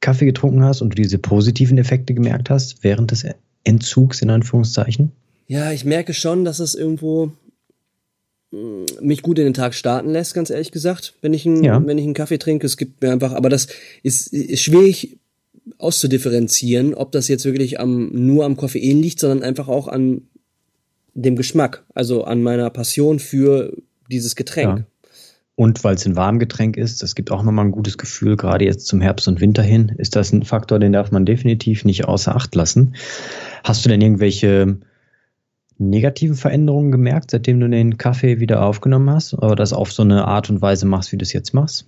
Kaffee 0.05 0.25
getrunken 0.25 0.63
hast 0.63 0.81
und 0.81 0.91
du 0.91 1.01
diese 1.01 1.17
positiven 1.17 1.79
Effekte 1.79 2.13
gemerkt 2.13 2.51
hast 2.51 2.83
während 2.83 3.09
des 3.09 3.25
Entzugs 3.63 4.21
in 4.21 4.29
Anführungszeichen? 4.29 5.11
Ja, 5.47 5.71
ich 5.71 5.83
merke 5.83 6.13
schon, 6.13 6.45
dass 6.45 6.59
es 6.59 6.75
irgendwo 6.75 7.31
mm, 8.51 8.85
mich 9.01 9.23
gut 9.23 9.39
in 9.39 9.45
den 9.45 9.55
Tag 9.55 9.73
starten 9.73 10.11
lässt, 10.11 10.35
ganz 10.35 10.51
ehrlich 10.51 10.71
gesagt, 10.71 11.15
wenn 11.21 11.33
ich 11.33 11.47
einen, 11.47 11.63
ja. 11.63 11.83
wenn 11.83 11.97
ich 11.97 12.03
einen 12.03 12.13
Kaffee 12.13 12.37
trinke. 12.37 12.67
Es 12.67 12.77
gibt 12.77 13.01
mir 13.01 13.11
einfach, 13.11 13.33
aber 13.33 13.49
das 13.49 13.67
ist, 14.03 14.27
ist 14.31 14.61
schwierig 14.61 15.17
auszudifferenzieren, 15.79 16.93
ob 16.93 17.11
das 17.11 17.27
jetzt 17.27 17.45
wirklich 17.45 17.79
am, 17.79 18.09
nur 18.13 18.45
am 18.45 18.57
Koffein 18.57 19.01
liegt, 19.01 19.19
sondern 19.19 19.41
einfach 19.41 19.67
auch 19.67 19.87
an 19.87 20.21
dem 21.15 21.35
Geschmack, 21.35 21.83
also 21.95 22.25
an 22.25 22.43
meiner 22.43 22.69
Passion 22.69 23.17
für 23.17 23.75
dieses 24.11 24.35
Getränk. 24.35 24.79
Ja. 24.79 24.85
Und 25.55 25.83
weil 25.85 25.95
es 25.95 26.05
ein 26.05 26.17
Warmgetränk 26.17 26.75
ist, 26.75 27.01
das 27.01 27.15
gibt 27.15 27.31
auch 27.31 27.41
nochmal 27.41 27.65
ein 27.65 27.71
gutes 27.71 27.97
Gefühl, 27.97 28.35
gerade 28.35 28.65
jetzt 28.65 28.87
zum 28.87 28.99
Herbst 28.99 29.27
und 29.29 29.39
Winter 29.39 29.63
hin, 29.63 29.93
ist 29.97 30.17
das 30.17 30.33
ein 30.33 30.43
Faktor, 30.43 30.79
den 30.79 30.91
darf 30.91 31.11
man 31.11 31.25
definitiv 31.25 31.85
nicht 31.85 32.05
außer 32.05 32.35
Acht 32.35 32.55
lassen. 32.55 32.95
Hast 33.63 33.85
du 33.85 33.89
denn 33.89 34.01
irgendwelche 34.01 34.79
negativen 35.77 36.35
Veränderungen 36.35 36.91
gemerkt, 36.91 37.31
seitdem 37.31 37.59
du 37.61 37.69
den 37.69 37.97
Kaffee 37.97 38.39
wieder 38.39 38.65
aufgenommen 38.65 39.09
hast, 39.09 39.33
oder 39.33 39.55
das 39.55 39.71
auf 39.71 39.93
so 39.93 40.03
eine 40.03 40.25
Art 40.27 40.49
und 40.49 40.61
Weise 40.61 40.85
machst, 40.85 41.13
wie 41.13 41.17
du 41.17 41.23
es 41.23 41.33
jetzt 41.33 41.53
machst? 41.53 41.87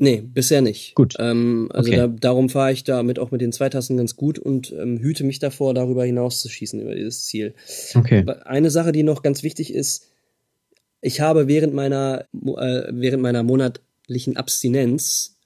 Nee, 0.00 0.22
bisher 0.22 0.60
nicht. 0.60 0.94
Gut. 0.94 1.16
Ähm, 1.18 1.68
also 1.72 1.90
okay. 1.90 1.96
da, 1.96 2.06
darum 2.06 2.48
fahre 2.48 2.72
ich 2.72 2.84
damit 2.84 3.18
auch 3.18 3.32
mit 3.32 3.40
den 3.40 3.50
zwei 3.50 3.68
Tassen 3.68 3.96
ganz 3.96 4.14
gut 4.14 4.38
und 4.38 4.72
ähm, 4.72 4.98
hüte 5.00 5.24
mich 5.24 5.40
davor, 5.40 5.74
darüber 5.74 6.04
hinaus 6.04 6.40
zu 6.40 6.48
schießen, 6.48 6.80
über 6.80 6.94
dieses 6.94 7.24
Ziel. 7.24 7.54
Okay. 7.96 8.24
Eine 8.44 8.70
Sache, 8.70 8.92
die 8.92 9.02
noch 9.02 9.22
ganz 9.22 9.42
wichtig 9.42 9.74
ist, 9.74 10.06
ich 11.00 11.20
habe 11.20 11.48
während 11.48 11.74
meiner, 11.74 12.26
äh, 12.32 12.82
während 12.90 13.22
meiner 13.22 13.42
monatlichen 13.42 14.36
Abstinenz 14.36 15.36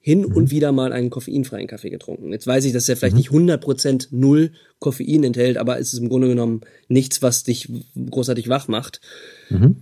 hin 0.00 0.20
mhm. 0.20 0.34
und 0.34 0.50
wieder 0.50 0.72
mal 0.72 0.92
einen 0.92 1.10
koffeinfreien 1.10 1.68
Kaffee 1.68 1.90
getrunken. 1.90 2.32
Jetzt 2.32 2.46
weiß 2.46 2.64
ich, 2.64 2.72
dass 2.72 2.88
er 2.88 2.96
vielleicht 2.96 3.14
mhm. 3.14 3.46
nicht 3.46 3.60
100% 3.60 4.08
null 4.10 4.52
Koffein 4.80 5.22
enthält, 5.22 5.56
aber 5.56 5.78
es 5.78 5.92
ist 5.92 6.00
im 6.00 6.08
Grunde 6.08 6.28
genommen 6.28 6.62
nichts, 6.88 7.22
was 7.22 7.44
dich 7.44 7.68
großartig 7.94 8.48
wach 8.48 8.68
macht. 8.68 9.00
Mhm. 9.48 9.76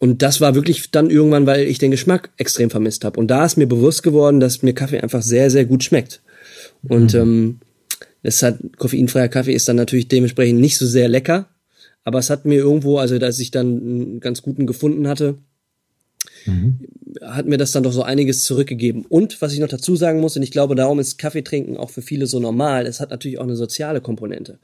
Und 0.00 0.22
das 0.22 0.40
war 0.40 0.56
wirklich 0.56 0.90
dann 0.90 1.10
irgendwann, 1.10 1.46
weil 1.46 1.64
ich 1.64 1.78
den 1.78 1.92
Geschmack 1.92 2.30
extrem 2.36 2.70
vermisst 2.70 3.04
habe. 3.04 3.20
Und 3.20 3.28
da 3.28 3.44
ist 3.44 3.56
mir 3.56 3.68
bewusst 3.68 4.02
geworden, 4.02 4.40
dass 4.40 4.62
mir 4.62 4.72
Kaffee 4.72 5.00
einfach 5.00 5.22
sehr, 5.22 5.48
sehr 5.48 5.64
gut 5.64 5.84
schmeckt. 5.84 6.22
Und 6.88 7.14
mhm. 7.14 7.20
ähm, 7.20 7.60
es 8.24 8.42
hat 8.42 8.58
koffeinfreier 8.78 9.28
Kaffee 9.28 9.52
ist 9.52 9.68
dann 9.68 9.76
natürlich 9.76 10.08
dementsprechend 10.08 10.60
nicht 10.60 10.76
so 10.76 10.86
sehr 10.86 11.08
lecker, 11.08 11.48
aber 12.04 12.18
es 12.18 12.30
hat 12.30 12.44
mir 12.44 12.58
irgendwo, 12.58 12.98
also 12.98 13.18
dass 13.18 13.38
ich 13.38 13.50
dann 13.50 13.66
einen 13.66 14.20
ganz 14.20 14.42
guten 14.42 14.66
gefunden 14.66 15.06
hatte, 15.06 15.38
mhm. 16.46 16.80
hat 17.22 17.46
mir 17.46 17.58
das 17.58 17.72
dann 17.72 17.82
doch 17.82 17.92
so 17.92 18.02
einiges 18.02 18.44
zurückgegeben. 18.44 19.04
Und 19.08 19.40
was 19.40 19.52
ich 19.52 19.60
noch 19.60 19.68
dazu 19.68 19.96
sagen 19.96 20.20
muss, 20.20 20.36
und 20.36 20.42
ich 20.42 20.50
glaube, 20.50 20.74
darum 20.74 20.98
ist 20.98 21.18
Kaffee 21.18 21.42
trinken 21.42 21.76
auch 21.76 21.90
für 21.90 22.02
viele 22.02 22.26
so 22.26 22.40
normal, 22.40 22.86
es 22.86 23.00
hat 23.00 23.10
natürlich 23.10 23.38
auch 23.38 23.44
eine 23.44 23.56
soziale 23.56 24.00
Komponente. 24.00 24.58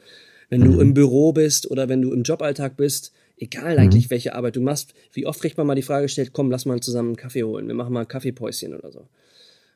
Wenn 0.51 0.63
mhm. 0.63 0.73
du 0.73 0.81
im 0.81 0.95
Büro 0.95 1.33
bist 1.33 1.71
oder 1.71 1.89
wenn 1.89 2.03
du 2.03 2.13
im 2.13 2.23
Joballtag 2.23 2.77
bist, 2.77 3.13
egal 3.37 3.75
mhm. 3.75 3.81
eigentlich, 3.81 4.11
welche 4.11 4.35
Arbeit 4.35 4.57
du 4.57 4.61
machst, 4.61 4.95
wie 5.13 5.27
oft 5.27 5.41
kriegt 5.41 5.59
man 5.59 5.67
mal 5.67 5.75
die 5.75 5.83
Frage 5.83 6.07
gestellt, 6.07 6.31
komm, 6.33 6.51
lass 6.51 6.67
mal 6.67 6.81
zusammen 6.81 7.11
einen 7.11 7.17
Kaffee 7.17 7.45
holen, 7.45 7.69
wir 7.69 7.75
machen 7.75 7.93
mal 7.93 8.01
ein 8.01 8.09
Kaffeepäuschen 8.09 8.75
oder 8.75 8.91
so. 8.91 9.09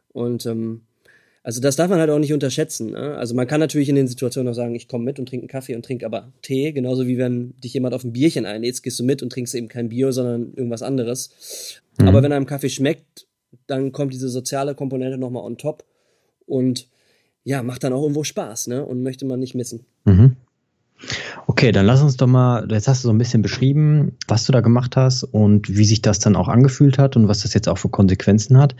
Und 0.09 0.47
ähm, 0.47 0.83
also 1.45 1.61
das 1.61 1.77
darf 1.77 1.91
man 1.91 1.99
halt 1.99 2.11
auch 2.11 2.19
nicht 2.19 2.33
unterschätzen. 2.33 2.93
Ne? 2.93 3.17
Also 3.17 3.35
man 3.35 3.47
kann 3.47 3.59
natürlich 3.59 3.89
in 3.89 3.97
den 3.97 4.07
Situationen 4.07 4.51
auch 4.51 4.57
sagen, 4.57 4.75
ich 4.75 4.87
komme 4.87 5.05
mit 5.05 5.19
und 5.19 5.29
trinke 5.29 5.43
einen 5.43 5.49
Kaffee 5.49 5.75
und 5.75 5.85
trinke 5.85 6.07
aber 6.07 6.33
Tee, 6.41 6.73
genauso 6.73 7.07
wie 7.07 7.19
wenn 7.19 7.55
dich 7.61 7.75
jemand 7.75 7.95
auf 7.95 8.05
ein 8.05 8.13
Bierchen 8.13 8.47
einlädt, 8.47 8.83
gehst 8.83 9.01
du 9.01 9.05
mit 9.05 9.23
und 9.23 9.31
trinkst 9.31 9.55
eben 9.55 9.69
kein 9.69 9.89
Bier, 9.89 10.13
sondern 10.13 10.55
irgendwas 10.55 10.83
anderes. 10.83 11.81
Mhm. 11.99 12.09
Aber 12.09 12.23
wenn 12.23 12.33
einem 12.33 12.47
Kaffee 12.47 12.71
schmeckt, 12.71 13.27
dann 13.67 13.93
kommt 13.93 14.13
diese 14.15 14.29
soziale 14.29 14.75
Komponente 14.75 15.19
nochmal 15.19 15.45
on 15.45 15.59
top 15.59 15.85
und 16.47 16.89
ja, 17.45 17.63
macht 17.63 17.83
dann 17.83 17.93
auch 17.93 18.03
irgendwo 18.03 18.23
Spaß, 18.23 18.69
ne? 18.69 18.85
Und 18.85 19.03
möchte 19.03 19.27
man 19.27 19.41
nicht 19.41 19.55
missen. 19.55 19.85
Mhm. 20.05 20.37
Okay, 21.47 21.73
dann 21.73 21.87
lass 21.87 22.03
uns 22.03 22.17
doch 22.17 22.27
mal, 22.27 22.67
jetzt 22.71 22.89
hast 22.89 23.03
du 23.03 23.09
so 23.09 23.13
ein 23.13 23.19
bisschen 23.19 23.43
beschrieben, 23.43 24.17
was 24.29 24.45
du 24.45 24.53
da 24.53 24.61
gemacht 24.61 24.97
hast 24.97 25.25
und 25.25 25.77
wie 25.77 25.85
sich 25.85 26.01
das 26.01 26.19
dann 26.19 26.37
auch 26.37 26.49
angefühlt 26.49 26.99
hat 26.99 27.17
und 27.17 27.29
was 27.29 27.43
das 27.43 27.53
jetzt 27.55 27.69
auch 27.69 27.79
für 27.79 27.89
Konsequenzen 27.89 28.59
hat. 28.59 28.77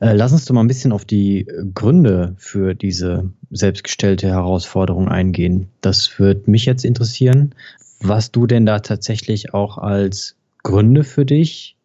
Äh, 0.00 0.12
lass 0.12 0.32
uns 0.32 0.44
doch 0.44 0.54
mal 0.54 0.62
ein 0.62 0.68
bisschen 0.68 0.92
auf 0.92 1.04
die 1.04 1.46
Gründe 1.74 2.34
für 2.36 2.74
diese 2.74 3.30
selbstgestellte 3.50 4.28
Herausforderung 4.28 5.08
eingehen. 5.08 5.68
Das 5.80 6.18
würde 6.18 6.50
mich 6.50 6.66
jetzt 6.66 6.84
interessieren, 6.84 7.54
was 8.00 8.30
du 8.30 8.46
denn 8.46 8.66
da 8.66 8.80
tatsächlich 8.80 9.54
auch 9.54 9.78
als 9.78 10.36
Gründe 10.62 11.04
für 11.04 11.24
dich 11.24 11.76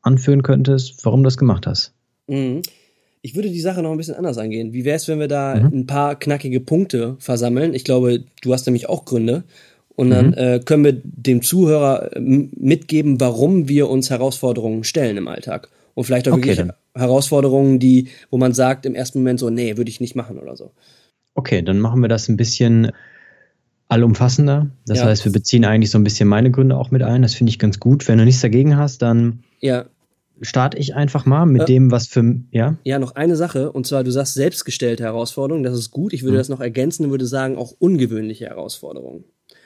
anführen 0.00 0.42
könntest, 0.42 1.04
warum 1.04 1.22
du 1.22 1.28
das 1.28 1.36
gemacht 1.36 1.66
hast. 1.66 1.92
Mhm. 2.26 2.62
Ich 3.24 3.36
würde 3.36 3.50
die 3.50 3.60
Sache 3.60 3.82
noch 3.82 3.92
ein 3.92 3.96
bisschen 3.96 4.16
anders 4.16 4.36
angehen. 4.36 4.72
Wie 4.72 4.84
wäre 4.84 4.96
es, 4.96 5.06
wenn 5.06 5.20
wir 5.20 5.28
da 5.28 5.54
mhm. 5.54 5.80
ein 5.80 5.86
paar 5.86 6.18
knackige 6.18 6.60
Punkte 6.60 7.16
versammeln? 7.20 7.72
Ich 7.72 7.84
glaube, 7.84 8.24
du 8.42 8.52
hast 8.52 8.66
nämlich 8.66 8.88
auch 8.88 9.04
Gründe. 9.04 9.44
Und 9.94 10.10
dann 10.10 10.28
mhm. 10.28 10.34
äh, 10.34 10.58
können 10.58 10.84
wir 10.84 11.00
dem 11.04 11.42
Zuhörer 11.42 12.16
äh, 12.16 12.20
mitgeben, 12.20 13.20
warum 13.20 13.68
wir 13.68 13.88
uns 13.88 14.10
Herausforderungen 14.10 14.84
stellen 14.84 15.16
im 15.16 15.28
Alltag. 15.28 15.68
Und 15.94 16.04
vielleicht 16.04 16.28
auch 16.28 16.32
okay, 16.32 16.48
wirklich 16.48 16.56
dann. 16.58 16.72
Herausforderungen, 16.94 17.78
die, 17.78 18.08
wo 18.30 18.38
man 18.38 18.54
sagt 18.54 18.86
im 18.86 18.94
ersten 18.94 19.20
Moment 19.20 19.38
so, 19.38 19.50
nee, 19.50 19.76
würde 19.76 19.90
ich 19.90 20.00
nicht 20.00 20.16
machen 20.16 20.38
oder 20.38 20.56
so. 20.56 20.72
Okay, 21.34 21.62
dann 21.62 21.78
machen 21.78 22.00
wir 22.00 22.08
das 22.08 22.28
ein 22.28 22.36
bisschen 22.36 22.90
allumfassender. 23.88 24.70
Das 24.86 24.98
ja. 24.98 25.04
heißt, 25.04 25.24
wir 25.26 25.32
beziehen 25.32 25.64
eigentlich 25.64 25.90
so 25.90 25.98
ein 25.98 26.04
bisschen 26.04 26.28
meine 26.28 26.50
Gründe 26.50 26.76
auch 26.76 26.90
mit 26.90 27.02
ein. 27.02 27.22
Das 27.22 27.34
finde 27.34 27.50
ich 27.50 27.58
ganz 27.58 27.78
gut. 27.78 28.08
Wenn 28.08 28.18
du 28.18 28.24
nichts 28.24 28.40
dagegen 28.40 28.76
hast, 28.76 29.02
dann 29.02 29.44
ja 29.60 29.84
starte 30.42 30.78
ich 30.78 30.94
einfach 30.94 31.24
mal 31.24 31.46
mit 31.46 31.62
äh, 31.62 31.66
dem, 31.66 31.90
was 31.90 32.06
für, 32.06 32.40
ja? 32.50 32.76
Ja, 32.84 32.98
noch 32.98 33.14
eine 33.14 33.36
Sache, 33.36 33.72
und 33.72 33.86
zwar, 33.86 34.04
du 34.04 34.10
sagst 34.10 34.34
selbstgestellte 34.34 35.04
Herausforderungen, 35.04 35.64
das 35.64 35.78
ist 35.78 35.90
gut. 35.90 36.12
Ich 36.12 36.22
würde 36.22 36.34
mhm. 36.34 36.38
das 36.38 36.48
noch 36.48 36.60
ergänzen 36.60 37.06
und 37.06 37.10
würde 37.10 37.26
sagen, 37.26 37.56
auch 37.56 37.72
ungewöhnliche 37.78 38.46
Herausforderungen. 38.46 39.24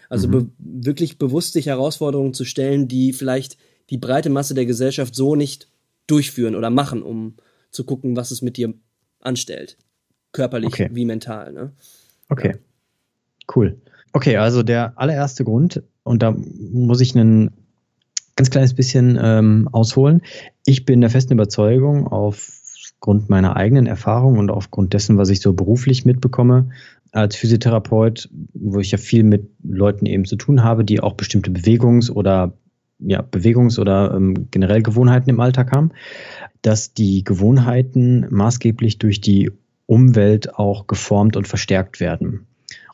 Also 0.09 0.29
mhm. 0.29 0.33
be 0.33 0.49
wirklich 0.59 1.19
bewusst 1.19 1.55
sich 1.55 1.67
Herausforderungen 1.67 2.35
zu 2.35 2.45
stellen, 2.45 2.89
die 2.89 3.13
vielleicht 3.13 3.57
die 3.91 3.99
breite 3.99 4.31
Masse 4.31 4.55
der 4.55 4.67
Gesellschaft 4.67 5.15
so 5.15 5.35
nicht 5.35 5.69
durchführen 6.07 6.55
oder 6.55 6.71
machen, 6.71 7.03
um 7.03 7.35
zu 7.71 7.85
gucken, 7.85 8.17
was 8.17 8.31
es 8.31 8.43
mit 8.43 8.57
dir 8.57 8.75
anstellt. 9.21 9.77
Körperlich 10.33 10.69
okay. 10.69 10.89
wie 10.93 11.05
mental, 11.05 11.53
ne? 11.53 11.73
Okay. 12.29 12.53
Ja. 12.55 13.55
Cool. 13.55 13.81
Okay, 14.13 14.37
also 14.37 14.63
der 14.63 14.99
allererste 14.99 15.45
Grund, 15.45 15.83
und 16.03 16.23
da 16.23 16.33
muss 16.33 17.01
ich 17.01 17.15
einen 17.15 17.53
ganz 18.37 18.51
kleines 18.51 18.75
bisschen 18.75 19.19
ähm, 19.21 19.69
ausholen. 19.73 20.23
Ich 20.65 20.85
bin 20.85 21.01
der 21.01 21.11
festen 21.11 21.33
Überzeugung, 21.33 22.07
aufgrund 22.07 23.29
meiner 23.29 23.57
eigenen 23.57 23.87
Erfahrung 23.87 24.39
und 24.39 24.51
aufgrund 24.51 24.93
dessen, 24.93 25.19
was 25.19 25.31
ich 25.31 25.41
so 25.41 25.55
beruflich 25.55 26.05
mitbekomme, 26.05 26.69
als 27.13 27.35
Physiotherapeut, 27.37 28.29
wo 28.53 28.79
ich 28.79 28.91
ja 28.91 28.99
viel 28.99 29.25
mit 29.25 29.51
Leuten 29.63 30.07
eben 30.07 30.27
zu 30.27 30.37
tun 30.37 30.63
habe, 30.63 30.85
die 30.85 31.01
auch 31.01 31.15
bestimmte 31.15 31.51
Bewegungs- 31.51 32.11
oder 32.11 32.53
ja, 32.99 33.23
Bewegungs- 33.23 33.79
oder 33.79 34.15
ähm, 34.15 34.49
generell 34.51 34.83
Gewohnheiten 34.83 35.31
im 35.31 35.41
Alltag 35.41 35.73
haben, 35.73 35.91
dass 36.63 36.95
die 36.95 37.25
Gewohnheiten 37.25 38.27
maßgeblich 38.31 38.99
durch 38.99 39.21
die 39.21 39.51
Umwelt 39.87 40.55
auch 40.55 40.87
geformt 40.87 41.37
und 41.37 41.47
verstärkt 41.47 42.01
werden. 42.01 42.47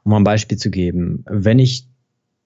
Um 0.05 0.13
ein 0.13 0.25
Beispiel 0.25 0.59
zu 0.59 0.71
geben, 0.71 1.25
wenn 1.29 1.59
ich 1.59 1.87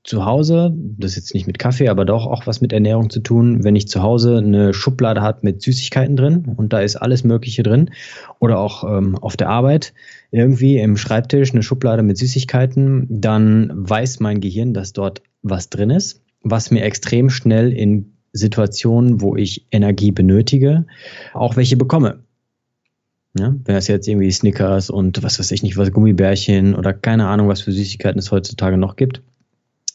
zu 0.06 0.24
Hause, 0.24 0.72
das 0.74 1.12
ist 1.12 1.16
jetzt 1.16 1.34
nicht 1.34 1.48
mit 1.48 1.58
Kaffee, 1.58 1.88
aber 1.88 2.04
doch 2.04 2.26
auch 2.26 2.46
was 2.46 2.60
mit 2.60 2.72
Ernährung 2.72 3.10
zu 3.10 3.20
tun, 3.20 3.64
wenn 3.64 3.74
ich 3.74 3.88
zu 3.88 4.02
Hause 4.02 4.38
eine 4.38 4.72
Schublade 4.72 5.20
habe 5.20 5.40
mit 5.42 5.62
Süßigkeiten 5.62 6.16
drin 6.16 6.54
und 6.56 6.72
da 6.72 6.78
ist 6.80 6.94
alles 6.94 7.24
Mögliche 7.24 7.64
drin 7.64 7.90
oder 8.38 8.60
auch 8.60 8.84
ähm, 8.84 9.18
auf 9.18 9.36
der 9.36 9.48
Arbeit 9.48 9.94
irgendwie 10.30 10.78
im 10.78 10.96
Schreibtisch 10.96 11.52
eine 11.52 11.64
Schublade 11.64 12.04
mit 12.04 12.18
Süßigkeiten, 12.18 13.06
dann 13.10 13.70
weiß 13.74 14.20
mein 14.20 14.40
Gehirn, 14.40 14.74
dass 14.74 14.92
dort 14.92 15.22
was 15.42 15.70
drin 15.70 15.90
ist, 15.90 16.22
was 16.42 16.70
mir 16.70 16.84
extrem 16.84 17.28
schnell 17.28 17.72
in 17.72 18.12
Situationen, 18.32 19.20
wo 19.20 19.34
ich 19.34 19.66
Energie 19.72 20.12
benötige, 20.12 20.86
auch 21.34 21.56
welche 21.56 21.76
bekomme. 21.76 22.20
Ja, 23.38 23.54
wenn 23.64 23.74
das 23.74 23.88
jetzt 23.88 24.08
irgendwie 24.08 24.30
Snickers 24.30 24.88
und 24.88 25.22
was 25.22 25.38
weiß 25.38 25.50
ich 25.50 25.62
nicht, 25.62 25.76
was 25.76 25.92
Gummibärchen 25.92 26.74
oder 26.74 26.94
keine 26.94 27.26
Ahnung, 27.26 27.48
was 27.48 27.60
für 27.60 27.72
Süßigkeiten 27.72 28.18
es 28.18 28.30
heutzutage 28.30 28.78
noch 28.78 28.96
gibt, 28.96 29.22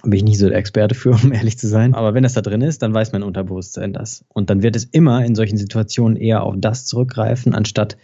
bin 0.03 0.13
ich 0.13 0.24
nicht 0.24 0.39
so 0.39 0.50
der 0.50 0.58
Experte 0.58 0.96
für, 0.96 1.12
um 1.24 1.31
ehrlich 1.31 1.58
zu 1.58 1.67
sein. 1.67 1.93
Aber 1.93 2.13
wenn 2.13 2.24
das 2.24 2.34
da 2.34 2.41
drin 2.41 2.62
ist, 2.62 2.81
dann 2.81 2.93
weiß 2.93 3.12
mein 3.12 3.24
Unterbewusstsein 3.24 3.93
das. 3.93 4.25
Und 4.29 4.50
dann 4.50 4.63
wird 4.63 4.75
es 4.75 4.86
immer 4.86 5.25
in 5.25 5.36
solchen 5.36 5.58
Situationen 5.58 6.17
eher 6.17 6.43
auf 6.43 6.55
das 6.58 6.86
zurückgreifen, 6.86 7.53
anstatt 7.53 7.98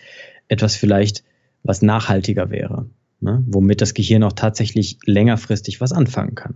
etwas 0.48 0.76
vielleicht, 0.76 1.24
was 1.64 1.82
nachhaltiger 1.82 2.50
wäre. 2.50 2.90
Ne? 3.20 3.44
Womit 3.48 3.82
das 3.82 3.94
Gehirn 3.94 4.24
auch 4.24 4.34
tatsächlich 4.34 4.98
längerfristig 5.06 5.82
was 5.82 5.92
anfangen 5.92 6.36
kann. 6.36 6.56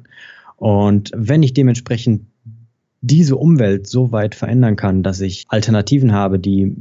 Und 0.57 1.11
wenn 1.15 1.43
ich 1.43 1.53
dementsprechend 1.53 2.27
diese 3.01 3.35
Umwelt 3.35 3.87
so 3.87 4.11
weit 4.11 4.35
verändern 4.35 4.75
kann, 4.75 5.01
dass 5.01 5.21
ich 5.21 5.45
Alternativen 5.49 6.11
habe, 6.11 6.37
die 6.37 6.75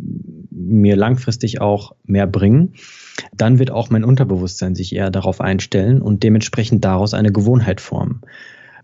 mir 0.67 0.97
langfristig 0.97 1.61
auch 1.61 1.95
mehr 2.05 2.27
bringen, 2.27 2.75
dann 3.35 3.59
wird 3.59 3.71
auch 3.71 3.91
mein 3.91 4.05
Unterbewusstsein 4.05 4.75
sich 4.75 4.95
eher 4.95 5.11
darauf 5.11 5.41
einstellen 5.41 6.01
und 6.03 6.23
dementsprechend 6.23 6.85
daraus 6.85 7.15
eine 7.15 7.33
Gewohnheit 7.33 7.81
formen. 7.81 8.21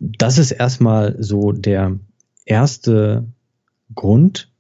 Das 0.00 0.38
ist 0.38 0.50
erstmal 0.50 1.16
so 1.18 1.52
der 1.52 1.99
erste 2.45 3.25
Grund, 3.95 4.50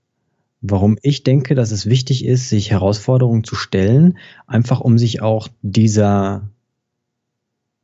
warum 0.60 0.98
ich 1.02 1.22
denke, 1.22 1.54
dass 1.54 1.70
es 1.70 1.86
wichtig 1.86 2.24
ist, 2.24 2.48
sich 2.48 2.70
Herausforderungen 2.70 3.44
zu 3.44 3.54
stellen, 3.54 4.18
einfach 4.46 4.80
um 4.80 4.98
sich 4.98 5.22
auch 5.22 5.48
dieser 5.62 6.48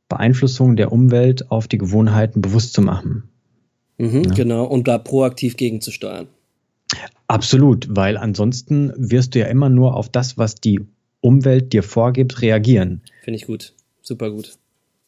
Beeinflussung 0.09 0.75
der 0.75 0.91
Umwelt 0.91 1.51
auf 1.51 1.67
die 1.67 1.77
Gewohnheiten 1.77 2.41
bewusst 2.41 2.73
zu 2.73 2.81
machen. 2.81 3.29
Mhm, 3.97 4.23
ja. 4.23 4.33
Genau, 4.33 4.65
und 4.65 4.87
da 4.87 4.97
proaktiv 4.97 5.57
gegenzusteuern. 5.57 6.27
Absolut, 7.27 7.87
weil 7.89 8.17
ansonsten 8.17 8.91
wirst 8.95 9.35
du 9.35 9.39
ja 9.39 9.47
immer 9.47 9.69
nur 9.69 9.95
auf 9.95 10.09
das, 10.09 10.37
was 10.37 10.55
die 10.55 10.81
Umwelt 11.21 11.73
dir 11.73 11.83
vorgibt, 11.83 12.41
reagieren. 12.41 13.01
Finde 13.23 13.37
ich 13.37 13.47
gut. 13.47 13.73
Super 14.01 14.29
gut. 14.29 14.57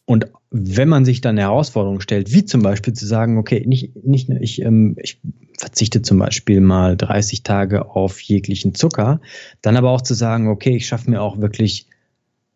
Und 0.06 0.26
wenn 0.50 0.88
man 0.88 1.04
sich 1.04 1.20
dann 1.20 1.34
eine 1.34 1.42
Herausforderung 1.42 2.00
stellt, 2.00 2.32
wie 2.32 2.44
zum 2.44 2.62
Beispiel 2.62 2.94
zu 2.94 3.06
sagen, 3.06 3.38
okay, 3.38 3.64
nicht, 3.66 4.04
nicht 4.04 4.30
ich, 4.30 4.62
ähm, 4.62 4.96
ich 5.02 5.20
verzichte 5.58 6.00
zum 6.00 6.18
Beispiel 6.18 6.60
mal 6.60 6.96
30 6.96 7.42
Tage 7.42 7.90
auf 7.90 8.20
jeglichen 8.20 8.74
Zucker, 8.74 9.20
dann 9.62 9.76
aber 9.76 9.90
auch 9.90 10.02
zu 10.02 10.14
sagen, 10.14 10.48
okay, 10.48 10.76
ich 10.76 10.86
schaffe 10.86 11.10
mir 11.10 11.20
auch 11.20 11.40
wirklich 11.40 11.86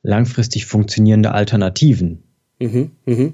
langfristig 0.03 0.67
funktionierende 0.67 1.33
Alternativen. 1.33 2.23
Mhm, 2.61 2.93
mh. 3.05 3.33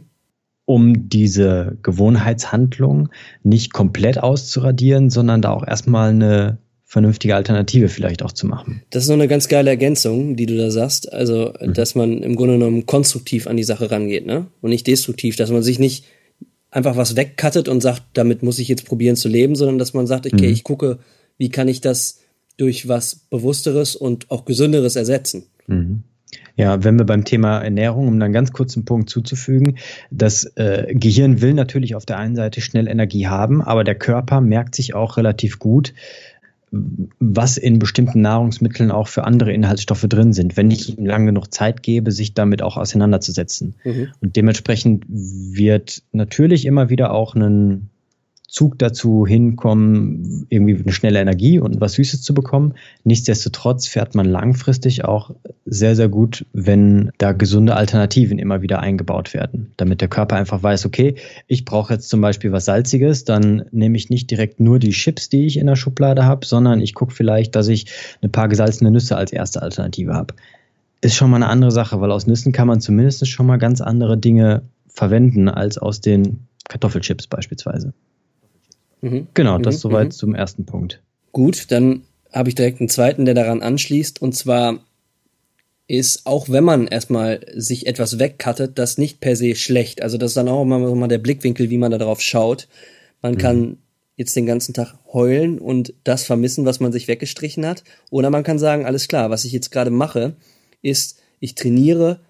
Um 0.66 1.08
diese 1.08 1.78
Gewohnheitshandlung 1.82 3.08
nicht 3.42 3.73
komplett 3.73 4.18
auszuradieren, 4.18 5.11
sondern 5.11 5.40
da 5.40 5.52
auch 5.52 5.66
erstmal 5.66 6.11
eine 6.11 6.58
vernünftige 6.85 7.35
Alternative 7.35 7.88
vielleicht 7.88 8.23
auch 8.23 8.32
zu 8.32 8.46
machen. 8.46 8.82
Das 8.90 9.02
ist 9.02 9.08
noch 9.08 9.16
eine 9.16 9.28
ganz 9.28 9.49
geile 9.49 9.70
Ergänzung, 9.70 10.37
die 10.37 10.46
du 10.46 10.56
da 10.56 10.70
sagst. 10.70 11.12
Also, 11.12 11.52
mhm. 11.61 11.75
dass 11.75 11.94
man 11.94 12.23
im 12.23 12.37
Grunde 12.37 12.54
genommen 12.54 12.87
konstruktiv 12.87 13.46
an 13.46 13.56
die 13.56 13.64
Sache 13.64 13.90
rangeht, 13.90 14.26
ne? 14.26 14.46
Und 14.61 14.70
nicht 14.70 14.87
destruktiv, 14.87 15.37
dass 15.37 15.50
man 15.50 15.62
sich 15.62 15.78
nicht 15.78 16.04
einfach 16.70 16.96
was 16.96 17.16
wegcuttet 17.16 17.68
und 17.68 17.80
sagt, 17.80 18.02
damit 18.12 18.42
muss 18.42 18.58
ich 18.58 18.68
jetzt 18.68 18.87
probieren 18.87 19.16
zu 19.16 19.28
leben, 19.28 19.56
sondern 19.56 19.78
dass 19.78 19.94
man 19.94 20.06
sagt, 20.06 20.26
okay, 20.26 20.46
mhm. 20.46 20.52
ich 20.52 20.62
gucke, 20.62 20.99
wie 21.38 21.49
kann 21.49 21.68
ich 21.68 21.80
das 21.80 22.20
durch 22.56 22.88
was 22.88 23.16
Bewussteres 23.30 23.96
und 23.96 24.30
auch 24.30 24.44
Gesünderes 24.44 24.96
ersetzen. 24.96 25.44
Mhm. 25.66 26.02
Ja, 26.56 26.82
wenn 26.82 26.98
wir 26.98 27.04
beim 27.04 27.25
Thema 27.25 27.58
Ernährung, 27.58 28.08
um 28.08 28.18
dann 28.18 28.32
ganz 28.32 28.52
kurz 28.52 28.76
einen 28.76 28.86
Punkt 28.86 29.10
zuzufügen, 29.10 29.76
das 30.10 30.44
äh, 30.56 30.94
Gehirn 30.94 31.42
will 31.42 31.52
natürlich 31.52 31.94
auf 31.94 32.06
der 32.06 32.18
einen 32.18 32.34
Seite 32.34 32.62
schnell 32.62 32.88
Energie 32.88 33.26
haben, 33.26 33.60
aber 33.60 33.84
der 33.84 33.94
Körper 33.94 34.40
merkt 34.40 34.75
sich 34.75 34.94
auch 34.94 35.18
relativ 35.18 35.58
gut, 35.58 35.92
was 36.72 37.58
in 37.58 37.78
bestimmten 37.78 38.22
Nahrungsmitteln 38.22 38.90
auch 38.90 39.08
für 39.08 39.25
andere 39.25 39.52
Inhaltsstoffe 39.52 40.06
drin 40.08 40.32
sind, 40.32 40.56
wenn 40.56 40.70
ich 40.70 40.98
ihm 40.98 41.06
lange 41.06 41.26
genug 41.26 41.52
Zeit 41.52 41.82
gebe, 41.82 42.10
sich 42.10 42.34
damit 42.34 42.62
auch 42.62 42.76
auseinanderzusetzen. 42.76 43.75
Mhm. 43.84 44.08
Und 44.20 44.36
dementsprechend 44.36 45.04
wird 45.08 46.02
natürlich 46.12 46.66
immer 46.66 46.90
wieder 46.90 47.12
auch 47.12 47.34
ein 47.34 47.90
Zug 48.48 48.78
dazu 48.78 49.26
hinkommen, 49.26 50.46
irgendwie 50.50 50.80
eine 50.80 50.92
schnelle 50.92 51.20
Energie 51.20 51.58
und 51.58 51.80
was 51.80 51.94
Süßes 51.94 52.22
zu 52.22 52.32
bekommen. 52.32 52.74
Nichtsdestotrotz 53.02 53.88
fährt 53.88 54.14
man 54.14 54.24
langfristig 54.24 55.04
auch 55.04 55.34
sehr, 55.64 55.96
sehr 55.96 56.08
gut, 56.08 56.46
wenn 56.52 57.10
da 57.18 57.32
gesunde 57.32 57.74
Alternativen 57.74 58.38
immer 58.38 58.62
wieder 58.62 58.80
eingebaut 58.80 59.34
werden, 59.34 59.72
damit 59.76 60.00
der 60.00 60.08
Körper 60.08 60.36
einfach 60.36 60.62
weiß, 60.62 60.86
okay, 60.86 61.16
ich 61.48 61.64
brauche 61.64 61.94
jetzt 61.94 62.08
zum 62.08 62.20
Beispiel 62.20 62.52
was 62.52 62.66
Salziges, 62.66 63.24
dann 63.24 63.64
nehme 63.72 63.96
ich 63.96 64.10
nicht 64.10 64.30
direkt 64.30 64.60
nur 64.60 64.78
die 64.78 64.90
Chips, 64.90 65.28
die 65.28 65.46
ich 65.46 65.58
in 65.58 65.66
der 65.66 65.76
Schublade 65.76 66.24
habe, 66.24 66.46
sondern 66.46 66.80
ich 66.80 66.94
gucke 66.94 67.12
vielleicht, 67.12 67.56
dass 67.56 67.66
ich 67.66 67.86
ein 68.22 68.30
paar 68.30 68.48
gesalzene 68.48 68.92
Nüsse 68.92 69.16
als 69.16 69.32
erste 69.32 69.60
Alternative 69.60 70.14
habe. 70.14 70.34
Ist 71.00 71.16
schon 71.16 71.30
mal 71.30 71.36
eine 71.36 71.48
andere 71.48 71.72
Sache, 71.72 72.00
weil 72.00 72.12
aus 72.12 72.26
Nüssen 72.26 72.52
kann 72.52 72.68
man 72.68 72.80
zumindest 72.80 73.26
schon 73.28 73.46
mal 73.46 73.58
ganz 73.58 73.80
andere 73.80 74.16
Dinge 74.16 74.62
verwenden 74.86 75.48
als 75.48 75.78
aus 75.78 76.00
den 76.00 76.46
Kartoffelchips 76.68 77.26
beispielsweise. 77.26 77.92
Mhm. 79.00 79.28
Genau, 79.34 79.58
das 79.58 79.76
mhm. 79.76 79.80
soweit 79.80 80.06
mhm. 80.08 80.12
zum 80.12 80.34
ersten 80.34 80.66
Punkt. 80.66 81.02
Gut, 81.32 81.70
dann 81.70 82.02
habe 82.32 82.48
ich 82.48 82.54
direkt 82.54 82.80
einen 82.80 82.88
zweiten, 82.88 83.24
der 83.24 83.34
daran 83.34 83.62
anschließt. 83.62 84.20
Und 84.20 84.34
zwar 84.34 84.80
ist, 85.88 86.26
auch 86.26 86.48
wenn 86.48 86.64
man 86.64 86.86
erstmal 86.86 87.40
sich 87.54 87.86
etwas 87.86 88.18
wegcuttet, 88.18 88.78
das 88.78 88.98
nicht 88.98 89.20
per 89.20 89.36
se 89.36 89.54
schlecht. 89.54 90.02
Also 90.02 90.18
das 90.18 90.32
ist 90.32 90.36
dann 90.36 90.48
auch 90.48 90.62
immer 90.62 90.94
mal 90.94 91.08
der 91.08 91.18
Blickwinkel, 91.18 91.70
wie 91.70 91.78
man 91.78 91.92
da 91.92 91.98
drauf 91.98 92.20
schaut. 92.20 92.68
Man 93.22 93.34
mhm. 93.34 93.38
kann 93.38 93.78
jetzt 94.16 94.34
den 94.34 94.46
ganzen 94.46 94.74
Tag 94.74 94.94
heulen 95.12 95.58
und 95.58 95.94
das 96.04 96.24
vermissen, 96.24 96.64
was 96.64 96.80
man 96.80 96.90
sich 96.90 97.06
weggestrichen 97.06 97.66
hat. 97.66 97.84
Oder 98.10 98.30
man 98.30 98.42
kann 98.42 98.58
sagen, 98.58 98.86
alles 98.86 99.08
klar, 99.08 99.30
was 99.30 99.44
ich 99.44 99.52
jetzt 99.52 99.70
gerade 99.70 99.90
mache, 99.90 100.36
ist, 100.82 101.20
ich 101.38 101.54
trainiere 101.54 102.20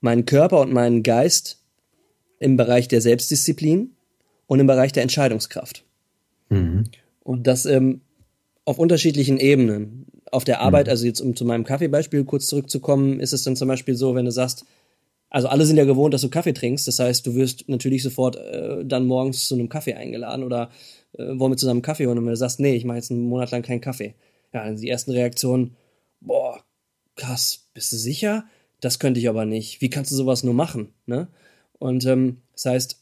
meinen 0.00 0.26
Körper 0.26 0.60
und 0.60 0.72
meinen 0.72 1.02
Geist 1.02 1.58
im 2.38 2.56
Bereich 2.56 2.86
der 2.88 3.00
Selbstdisziplin 3.00 3.90
und 4.50 4.58
im 4.58 4.66
Bereich 4.66 4.90
der 4.90 5.04
Entscheidungskraft. 5.04 5.84
Mhm. 6.48 6.86
Und 7.22 7.46
das 7.46 7.66
ähm, 7.66 8.00
auf 8.64 8.80
unterschiedlichen 8.80 9.38
Ebenen. 9.38 10.06
Auf 10.32 10.42
der 10.42 10.60
Arbeit, 10.60 10.86
mhm. 10.86 10.90
also 10.90 11.06
jetzt 11.06 11.20
um 11.20 11.36
zu 11.36 11.44
meinem 11.44 11.62
Kaffeebeispiel 11.62 12.24
kurz 12.24 12.48
zurückzukommen, 12.48 13.20
ist 13.20 13.32
es 13.32 13.44
dann 13.44 13.54
zum 13.54 13.68
Beispiel 13.68 13.94
so, 13.94 14.16
wenn 14.16 14.24
du 14.24 14.32
sagst, 14.32 14.64
also 15.28 15.46
alle 15.46 15.66
sind 15.66 15.76
ja 15.76 15.84
gewohnt, 15.84 16.14
dass 16.14 16.22
du 16.22 16.30
Kaffee 16.30 16.52
trinkst. 16.52 16.88
Das 16.88 16.98
heißt, 16.98 17.24
du 17.28 17.36
wirst 17.36 17.68
natürlich 17.68 18.02
sofort 18.02 18.34
äh, 18.34 18.84
dann 18.84 19.06
morgens 19.06 19.46
zu 19.46 19.54
einem 19.54 19.68
Kaffee 19.68 19.94
eingeladen 19.94 20.42
oder 20.42 20.70
äh, 21.16 21.38
wollen 21.38 21.52
wir 21.52 21.56
zusammen 21.56 21.82
Kaffee 21.82 22.08
holen. 22.08 22.18
Und 22.18 22.24
wenn 22.24 22.32
du 22.32 22.36
sagst, 22.36 22.58
nee, 22.58 22.74
ich 22.74 22.84
mache 22.84 22.96
jetzt 22.96 23.12
einen 23.12 23.28
Monat 23.28 23.52
lang 23.52 23.62
keinen 23.62 23.80
Kaffee. 23.80 24.14
Ja, 24.52 24.64
dann 24.64 24.76
die 24.76 24.88
ersten 24.88 25.12
Reaktionen, 25.12 25.76
boah, 26.20 26.60
krass, 27.14 27.68
bist 27.72 27.92
du 27.92 27.96
sicher? 27.96 28.46
Das 28.80 28.98
könnte 28.98 29.20
ich 29.20 29.28
aber 29.28 29.44
nicht. 29.44 29.80
Wie 29.80 29.90
kannst 29.90 30.10
du 30.10 30.16
sowas 30.16 30.42
nur 30.42 30.54
machen? 30.54 30.88
Ne? 31.06 31.28
Und 31.78 32.04
ähm, 32.04 32.38
das 32.52 32.66
heißt, 32.66 32.99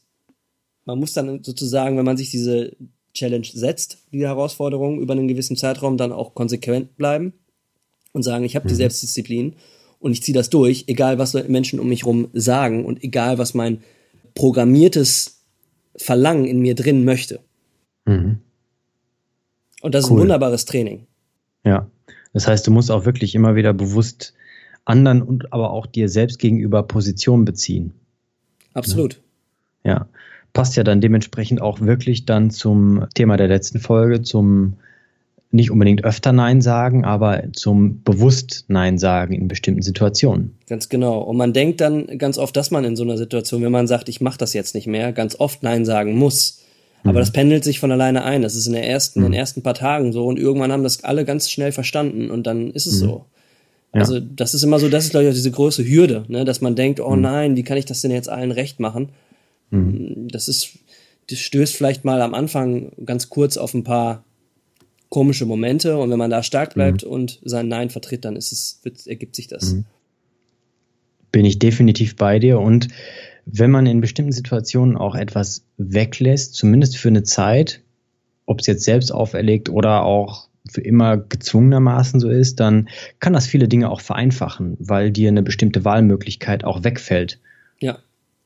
man 0.89 0.99
muss 0.99 1.13
dann 1.13 1.43
sozusagen, 1.43 1.97
wenn 1.97 2.05
man 2.05 2.17
sich 2.17 2.31
diese 2.31 2.75
Challenge 3.13 3.45
setzt, 3.45 3.99
die 4.11 4.25
Herausforderung 4.25 4.99
über 4.99 5.13
einen 5.13 5.27
gewissen 5.27 5.55
Zeitraum, 5.55 5.97
dann 5.97 6.11
auch 6.11 6.33
konsequent 6.33 6.97
bleiben 6.97 7.33
und 8.11 8.23
sagen, 8.23 8.43
ich 8.43 8.55
habe 8.55 8.67
die 8.67 8.73
mhm. 8.73 8.79
Selbstdisziplin 8.79 9.55
und 9.99 10.13
ich 10.13 10.23
ziehe 10.23 10.35
das 10.35 10.49
durch, 10.49 10.85
egal 10.87 11.19
was 11.19 11.35
Menschen 11.47 11.79
um 11.79 11.89
mich 11.89 12.01
herum 12.01 12.29
sagen 12.33 12.85
und 12.85 13.03
egal 13.03 13.37
was 13.37 13.53
mein 13.53 13.83
programmiertes 14.33 15.43
Verlangen 15.95 16.45
in 16.45 16.59
mir 16.59 16.73
drin 16.73 17.05
möchte. 17.05 17.39
Mhm. 18.05 18.39
Und 19.81 19.93
das 19.93 20.05
cool. 20.05 20.09
ist 20.09 20.11
ein 20.15 20.21
wunderbares 20.21 20.65
Training. 20.65 21.05
Ja, 21.63 21.87
das 22.33 22.47
heißt, 22.47 22.65
du 22.65 22.71
musst 22.71 22.89
auch 22.89 23.05
wirklich 23.05 23.35
immer 23.35 23.55
wieder 23.55 23.73
bewusst 23.73 24.33
anderen 24.85 25.21
und 25.21 25.53
aber 25.53 25.69
auch 25.69 25.85
dir 25.85 26.09
selbst 26.09 26.39
gegenüber 26.39 26.81
Position 26.81 27.45
beziehen. 27.45 27.93
Absolut. 28.73 29.21
Ja. 29.83 29.91
ja 29.91 30.09
passt 30.59 30.75
ja 30.75 30.83
dann 30.83 30.99
dementsprechend 30.99 31.61
auch 31.61 31.79
wirklich 31.79 32.25
dann 32.25 32.51
zum 32.51 33.05
Thema 33.13 33.37
der 33.37 33.47
letzten 33.47 33.79
Folge, 33.79 34.23
zum 34.23 34.73
nicht 35.51 35.71
unbedingt 35.71 36.03
öfter 36.03 36.33
Nein 36.33 36.59
sagen, 36.59 37.05
aber 37.05 37.43
zum 37.53 38.03
bewusst 38.03 38.65
Nein 38.67 38.97
sagen 38.97 39.33
in 39.33 39.47
bestimmten 39.47 39.83
Situationen. 39.83 40.57
Ganz 40.67 40.89
genau. 40.89 41.19
Und 41.21 41.37
man 41.37 41.53
denkt 41.53 41.79
dann 41.79 42.17
ganz 42.17 42.37
oft, 42.37 42.57
dass 42.57 42.71
man 42.71 42.83
in 42.83 42.97
so 42.97 43.03
einer 43.03 43.17
Situation, 43.17 43.61
wenn 43.61 43.71
man 43.71 43.87
sagt, 43.87 44.09
ich 44.09 44.19
mache 44.19 44.37
das 44.37 44.51
jetzt 44.53 44.75
nicht 44.75 44.85
mehr, 44.85 45.13
ganz 45.13 45.39
oft 45.39 45.63
Nein 45.63 45.85
sagen 45.85 46.17
muss. 46.17 46.59
Aber 47.05 47.13
mhm. 47.13 47.19
das 47.19 47.31
pendelt 47.31 47.63
sich 47.63 47.79
von 47.79 47.93
alleine 47.93 48.25
ein. 48.25 48.41
Das 48.41 48.57
ist 48.57 48.67
in, 48.67 48.73
der 48.73 48.85
ersten, 48.85 49.21
mhm. 49.21 49.27
in 49.27 49.31
den 49.31 49.39
ersten 49.39 49.61
paar 49.61 49.75
Tagen 49.75 50.11
so 50.11 50.27
und 50.27 50.37
irgendwann 50.37 50.73
haben 50.73 50.83
das 50.83 51.05
alle 51.05 51.23
ganz 51.23 51.49
schnell 51.49 51.71
verstanden 51.71 52.29
und 52.29 52.45
dann 52.45 52.69
ist 52.71 52.85
es 52.85 52.95
mhm. 52.95 53.05
so. 53.05 53.25
Also 53.93 54.15
ja. 54.15 54.23
das 54.35 54.53
ist 54.53 54.63
immer 54.63 54.79
so, 54.79 54.89
das 54.89 55.05
ist 55.05 55.11
glaube 55.11 55.23
ich 55.23 55.29
auch 55.29 55.35
diese 55.35 55.51
große 55.51 55.85
Hürde, 55.85 56.25
ne? 56.27 56.43
dass 56.43 56.59
man 56.59 56.75
denkt, 56.75 56.99
oh 56.99 57.15
mhm. 57.15 57.21
nein, 57.21 57.55
wie 57.55 57.63
kann 57.63 57.77
ich 57.77 57.85
das 57.85 58.01
denn 58.01 58.11
jetzt 58.11 58.27
allen 58.27 58.51
recht 58.51 58.81
machen? 58.81 59.07
Mhm. 59.71 60.27
Das 60.31 60.47
ist, 60.47 60.79
das 61.29 61.39
stößt 61.39 61.75
vielleicht 61.75 62.05
mal 62.05 62.21
am 62.21 62.33
Anfang 62.33 62.91
ganz 63.05 63.29
kurz 63.29 63.57
auf 63.57 63.73
ein 63.73 63.83
paar 63.83 64.23
komische 65.09 65.45
Momente 65.45 65.97
und 65.97 66.11
wenn 66.11 66.19
man 66.19 66.29
da 66.29 66.43
stark 66.43 66.75
bleibt 66.75 67.03
mhm. 67.03 67.11
und 67.11 67.39
sein 67.43 67.67
Nein 67.67 67.89
vertritt, 67.89 68.25
dann 68.25 68.35
ist 68.35 68.51
es, 68.51 68.79
wird, 68.83 69.07
ergibt 69.07 69.35
sich 69.35 69.47
das. 69.47 69.73
Mhm. 69.73 69.85
Bin 71.31 71.45
ich 71.45 71.59
definitiv 71.59 72.15
bei 72.15 72.39
dir 72.39 72.59
und 72.59 72.87
wenn 73.45 73.71
man 73.71 73.87
in 73.87 74.01
bestimmten 74.01 74.31
Situationen 74.31 74.95
auch 74.95 75.15
etwas 75.15 75.63
weglässt, 75.77 76.53
zumindest 76.53 76.97
für 76.97 77.07
eine 77.07 77.23
Zeit, 77.23 77.81
ob 78.45 78.61
es 78.61 78.67
jetzt 78.67 78.83
selbst 78.83 79.11
auferlegt 79.11 79.69
oder 79.69 80.03
auch 80.03 80.49
für 80.69 80.81
immer 80.81 81.17
gezwungenermaßen 81.17 82.19
so 82.19 82.29
ist, 82.29 82.59
dann 82.59 82.89
kann 83.19 83.33
das 83.33 83.47
viele 83.47 83.67
Dinge 83.67 83.89
auch 83.89 84.01
vereinfachen, 84.01 84.77
weil 84.79 85.11
dir 85.11 85.29
eine 85.29 85.41
bestimmte 85.41 85.83
Wahlmöglichkeit 85.85 86.63
auch 86.63 86.83
wegfällt. 86.83 87.39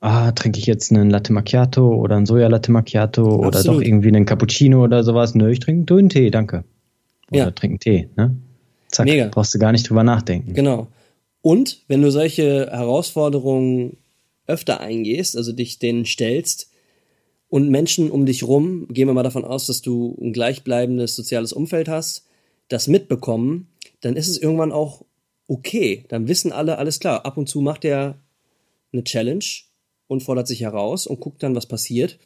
Ah, 0.06 0.34
trinke 0.34 0.60
ich 0.60 0.66
jetzt 0.66 0.92
einen 0.92 1.10
Latte 1.10 1.32
Macchiato 1.32 1.96
oder 1.96 2.18
einen 2.18 2.26
Soja 2.26 2.50
Latte 2.50 2.74
Macchiato 2.74 3.22
Absolut. 3.22 3.46
oder 3.46 3.64
doch 3.64 3.82
irgendwie 3.82 4.10
einen 4.10 4.26
Cappuccino 4.26 4.84
oder 4.84 5.02
sowas. 5.02 5.34
Nö, 5.34 5.50
ich 5.50 5.62
trinke 5.62 5.96
einen 5.96 6.10
Tee, 6.10 6.30
danke. 6.30 6.66
Oder 7.32 7.40
ja. 7.40 7.52
trinken 7.52 7.80
Tee, 7.80 8.10
ne? 8.18 8.36
Zack, 8.90 9.06
Mega. 9.06 9.30
brauchst 9.30 9.56
du 9.56 9.60
gar 9.60 9.72
nicht 9.72 9.90
drüber 9.90 10.04
nachdenken. 10.04 10.56
Genau. 10.56 10.88
Und 11.42 11.86
wenn 11.88 12.02
du 12.02 12.12
solche 12.12 12.70
Herausforderungen 12.70 13.96
öfter 14.46 14.82
eingehst, 14.82 15.38
also 15.38 15.54
dich 15.54 15.80
denen 15.80 16.04
stellst 16.04 16.70
und 17.48 17.70
Menschen 17.70 18.12
um 18.12 18.26
dich 18.26 18.44
rum, 18.44 18.90
gehen 18.90 19.08
wir 19.08 19.14
mal 19.14 19.24
davon 19.24 19.46
aus, 19.46 19.68
dass 19.68 19.82
du 19.82 20.18
ein 20.22 20.34
gleichbleibendes 20.34 21.16
soziales 21.16 21.54
Umfeld 21.54 21.88
hast, 21.88 22.28
das 22.68 22.90
mitbekommen, 22.90 23.70
dann 24.02 24.18
ist 24.18 24.28
es 24.28 24.38
irgendwann 24.38 24.74
auch 24.74 25.06
okay. 25.48 26.04
Dann 26.10 26.28
wissen 26.28 26.52
alle, 26.52 26.78
alles 26.78 27.00
klar, 27.00 27.26
ab 27.26 27.38
und 27.38 27.48
zu 27.48 27.62
macht 27.62 27.86
der 27.86 28.18
eine 28.92 29.06
Challenge 29.06 29.46
und 30.14 30.24
fordert 30.24 30.48
sich 30.48 30.62
heraus 30.62 31.08
und 31.08 31.20
guckt 31.20 31.44
dann, 31.44 31.56
was 31.56 31.66
passiert. 31.66 32.18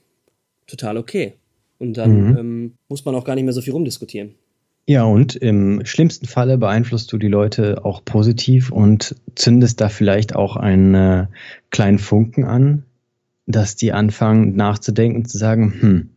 Total 0.68 0.98
okay. 0.98 1.34
Und 1.80 1.98
dann 1.98 2.32
mhm. 2.32 2.38
ähm, 2.38 2.74
muss 2.90 3.06
man 3.06 3.16
auch 3.16 3.24
gar 3.24 3.36
nicht 3.36 3.44
mehr 3.46 3.54
so 3.54 3.62
viel 3.62 3.74
rumdiskutieren. 3.74 4.36
Ja, 4.90 5.04
und 5.04 5.36
im 5.36 5.86
schlimmsten 5.86 6.28
Falle 6.28 6.58
beeinflusst 6.58 7.12
du 7.12 7.18
die 7.18 7.28
Leute 7.28 7.84
auch 7.84 8.06
positiv 8.06 8.72
und 8.72 9.16
zündest 9.36 9.82
da 9.82 9.90
vielleicht 9.90 10.34
auch 10.36 10.56
einen 10.56 10.96
äh, 10.96 11.28
kleinen 11.72 12.00
Funken 12.00 12.46
an, 12.46 12.84
dass 13.48 13.76
die 13.76 13.92
anfangen 13.92 14.56
nachzudenken 14.56 15.20
und 15.20 15.30
zu 15.30 15.38
sagen, 15.38 15.74
hm, 15.78 16.10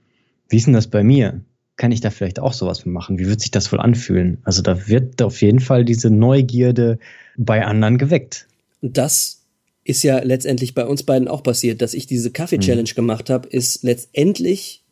wie 0.48 0.56
ist 0.56 0.66
denn 0.66 0.74
das 0.74 0.86
bei 0.86 1.02
mir? 1.02 1.40
Kann 1.76 1.90
ich 1.90 2.00
da 2.00 2.10
vielleicht 2.10 2.38
auch 2.38 2.52
sowas 2.52 2.86
machen? 2.86 3.18
Wie 3.18 3.26
wird 3.26 3.40
sich 3.40 3.50
das 3.50 3.72
wohl 3.72 3.80
anfühlen? 3.80 4.38
Also 4.44 4.62
da 4.62 4.86
wird 4.88 5.20
auf 5.20 5.40
jeden 5.42 5.60
Fall 5.60 5.84
diese 5.84 6.10
Neugierde 6.10 6.98
bei 7.36 7.64
anderen 7.64 7.98
geweckt. 7.98 8.46
Und 8.82 8.98
das 8.98 9.39
ist 9.84 10.02
ja 10.02 10.18
letztendlich 10.22 10.74
bei 10.74 10.86
uns 10.86 11.02
beiden 11.02 11.28
auch 11.28 11.42
passiert, 11.42 11.82
dass 11.82 11.94
ich 11.94 12.06
diese 12.06 12.30
Kaffee-Challenge 12.30 12.90
mhm. 12.90 12.94
gemacht 12.94 13.30
habe, 13.30 13.48
ist 13.48 13.82
letztendlich 13.82 14.84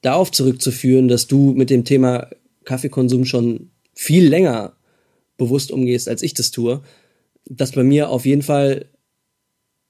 darauf 0.00 0.30
zurückzuführen, 0.30 1.08
dass 1.08 1.26
du 1.26 1.52
mit 1.52 1.70
dem 1.70 1.84
Thema 1.84 2.30
Kaffeekonsum 2.64 3.24
schon 3.24 3.70
viel 3.94 4.26
länger 4.26 4.76
bewusst 5.36 5.70
umgehst, 5.70 6.08
als 6.08 6.22
ich 6.22 6.34
das 6.34 6.50
tue, 6.50 6.82
dass 7.46 7.72
bei 7.72 7.84
mir 7.84 8.10
auf 8.10 8.26
jeden 8.26 8.42
Fall 8.42 8.86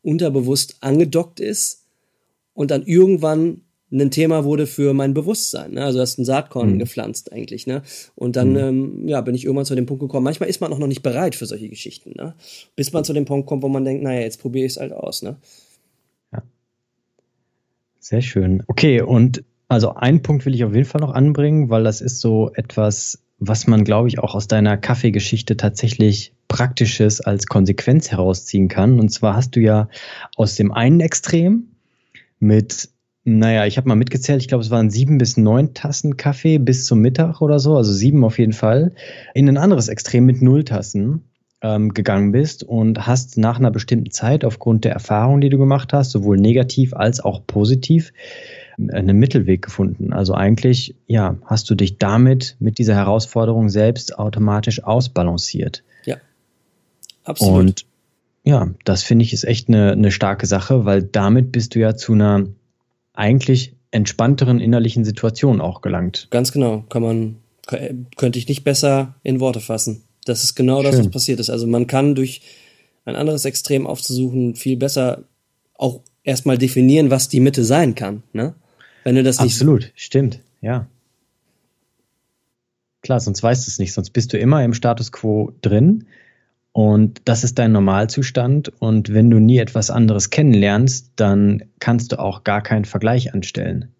unterbewusst 0.02 0.76
angedockt 0.80 1.40
ist 1.40 1.86
und 2.52 2.70
dann 2.70 2.84
irgendwann 2.84 3.62
ein 4.02 4.10
Thema 4.10 4.44
wurde 4.44 4.66
für 4.66 4.92
mein 4.92 5.14
Bewusstsein. 5.14 5.74
Ne? 5.74 5.84
Also 5.84 5.98
du 5.98 6.02
hast 6.02 6.18
ein 6.18 6.24
Saatkorn 6.24 6.74
mhm. 6.74 6.78
gepflanzt 6.78 7.32
eigentlich. 7.32 7.66
Ne? 7.66 7.82
Und 8.14 8.36
dann 8.36 8.50
mhm. 8.50 8.56
ähm, 8.56 9.08
ja, 9.08 9.20
bin 9.20 9.34
ich 9.34 9.44
irgendwann 9.44 9.64
zu 9.64 9.74
dem 9.74 9.86
Punkt 9.86 10.00
gekommen. 10.00 10.24
Manchmal 10.24 10.48
ist 10.48 10.60
man 10.60 10.72
auch 10.72 10.78
noch 10.78 10.86
nicht 10.86 11.02
bereit 11.02 11.34
für 11.34 11.46
solche 11.46 11.68
Geschichten. 11.68 12.14
Ne? 12.16 12.34
Bis 12.76 12.92
man 12.92 13.04
zu 13.04 13.12
dem 13.12 13.24
Punkt 13.24 13.46
kommt, 13.46 13.62
wo 13.62 13.68
man 13.68 13.84
denkt, 13.84 14.02
naja, 14.02 14.20
jetzt 14.20 14.40
probiere 14.40 14.66
ich 14.66 14.72
es 14.72 14.80
halt 14.80 14.92
aus. 14.92 15.22
Ne? 15.22 15.36
Ja. 16.32 16.42
Sehr 18.00 18.22
schön. 18.22 18.62
Okay, 18.66 19.00
und 19.00 19.44
also 19.68 19.94
einen 19.94 20.22
Punkt 20.22 20.44
will 20.44 20.54
ich 20.54 20.64
auf 20.64 20.74
jeden 20.74 20.86
Fall 20.86 21.00
noch 21.00 21.12
anbringen, 21.12 21.70
weil 21.70 21.84
das 21.84 22.00
ist 22.00 22.20
so 22.20 22.50
etwas, 22.54 23.22
was 23.38 23.66
man, 23.66 23.84
glaube 23.84 24.08
ich, 24.08 24.18
auch 24.18 24.34
aus 24.34 24.48
deiner 24.48 24.76
Kaffeegeschichte 24.76 25.56
tatsächlich 25.56 26.32
Praktisches 26.48 27.20
als 27.20 27.46
Konsequenz 27.46 28.10
herausziehen 28.10 28.68
kann. 28.68 29.00
Und 29.00 29.08
zwar 29.10 29.34
hast 29.36 29.56
du 29.56 29.60
ja 29.60 29.88
aus 30.36 30.56
dem 30.56 30.72
einen 30.72 31.00
Extrem 31.00 31.68
mit 32.38 32.90
naja, 33.24 33.64
ich 33.64 33.78
habe 33.78 33.88
mal 33.88 33.94
mitgezählt, 33.94 34.42
ich 34.42 34.48
glaube, 34.48 34.62
es 34.62 34.70
waren 34.70 34.90
sieben 34.90 35.16
bis 35.16 35.36
neun 35.38 35.72
Tassen 35.72 36.16
Kaffee 36.16 36.58
bis 36.58 36.84
zum 36.84 37.00
Mittag 37.00 37.40
oder 37.40 37.58
so, 37.58 37.76
also 37.76 37.92
sieben 37.92 38.22
auf 38.22 38.38
jeden 38.38 38.52
Fall, 38.52 38.92
in 39.34 39.48
ein 39.48 39.56
anderes 39.56 39.88
Extrem 39.88 40.26
mit 40.26 40.42
null 40.42 40.64
Tassen 40.64 41.24
ähm, 41.62 41.94
gegangen 41.94 42.32
bist 42.32 42.62
und 42.62 43.06
hast 43.06 43.38
nach 43.38 43.58
einer 43.58 43.70
bestimmten 43.70 44.10
Zeit 44.10 44.44
aufgrund 44.44 44.84
der 44.84 44.92
Erfahrung, 44.92 45.40
die 45.40 45.48
du 45.48 45.56
gemacht 45.56 45.94
hast, 45.94 46.10
sowohl 46.10 46.36
negativ 46.36 46.92
als 46.92 47.20
auch 47.20 47.46
positiv, 47.46 48.12
einen 48.76 49.18
Mittelweg 49.18 49.62
gefunden. 49.62 50.12
Also 50.12 50.34
eigentlich, 50.34 50.94
ja, 51.06 51.36
hast 51.46 51.70
du 51.70 51.74
dich 51.74 51.96
damit 51.96 52.56
mit 52.58 52.76
dieser 52.76 52.94
Herausforderung 52.94 53.70
selbst 53.70 54.18
automatisch 54.18 54.84
ausbalanciert. 54.84 55.82
Ja, 56.04 56.16
absolut. 57.24 57.58
Und 57.58 57.86
ja, 58.42 58.68
das 58.84 59.02
finde 59.02 59.24
ich 59.24 59.32
ist 59.32 59.44
echt 59.44 59.68
eine, 59.68 59.92
eine 59.92 60.10
starke 60.10 60.44
Sache, 60.44 60.84
weil 60.84 61.02
damit 61.02 61.52
bist 61.52 61.74
du 61.74 61.78
ja 61.78 61.96
zu 61.96 62.12
einer 62.12 62.48
eigentlich 63.14 63.74
entspannteren 63.90 64.60
innerlichen 64.60 65.04
Situation 65.04 65.60
auch 65.60 65.80
gelangt. 65.80 66.28
Ganz 66.30 66.52
genau, 66.52 66.84
kann 66.88 67.02
man, 67.02 67.36
könnte 68.16 68.38
ich 68.38 68.48
nicht 68.48 68.64
besser 68.64 69.14
in 69.22 69.40
Worte 69.40 69.60
fassen. 69.60 70.02
Das 70.24 70.44
ist 70.44 70.54
genau 70.54 70.82
Schön. 70.82 70.90
das, 70.90 71.00
was 71.00 71.10
passiert 71.10 71.40
ist. 71.40 71.50
Also 71.50 71.66
man 71.66 71.86
kann 71.86 72.14
durch 72.14 72.42
ein 73.04 73.16
anderes 73.16 73.44
Extrem 73.44 73.86
aufzusuchen 73.86 74.56
viel 74.56 74.76
besser 74.76 75.24
auch 75.74 76.00
erstmal 76.22 76.58
definieren, 76.58 77.10
was 77.10 77.28
die 77.28 77.40
Mitte 77.40 77.64
sein 77.64 77.94
kann, 77.94 78.22
ne? 78.32 78.54
Wenn 79.04 79.16
du 79.16 79.22
das 79.22 79.40
nicht. 79.40 79.52
Absolut, 79.52 79.92
stimmt, 79.94 80.40
ja. 80.62 80.86
Klar, 83.02 83.20
sonst 83.20 83.42
weißt 83.42 83.66
du 83.66 83.70
es 83.70 83.78
nicht, 83.78 83.92
sonst 83.92 84.10
bist 84.10 84.32
du 84.32 84.38
immer 84.38 84.64
im 84.64 84.72
Status 84.72 85.12
quo 85.12 85.52
drin 85.60 86.06
und 86.74 87.22
das 87.24 87.44
ist 87.44 87.60
dein 87.60 87.70
Normalzustand. 87.70 88.72
Und 88.80 89.14
wenn 89.14 89.30
du 89.30 89.38
nie 89.38 89.58
etwas 89.58 89.90
anderes 89.90 90.30
kennenlernst, 90.30 91.12
dann 91.14 91.62
kannst 91.78 92.10
du 92.10 92.18
auch 92.18 92.42
gar 92.42 92.62
keinen 92.62 92.84
Vergleich 92.84 93.32
anstellen. 93.32 93.92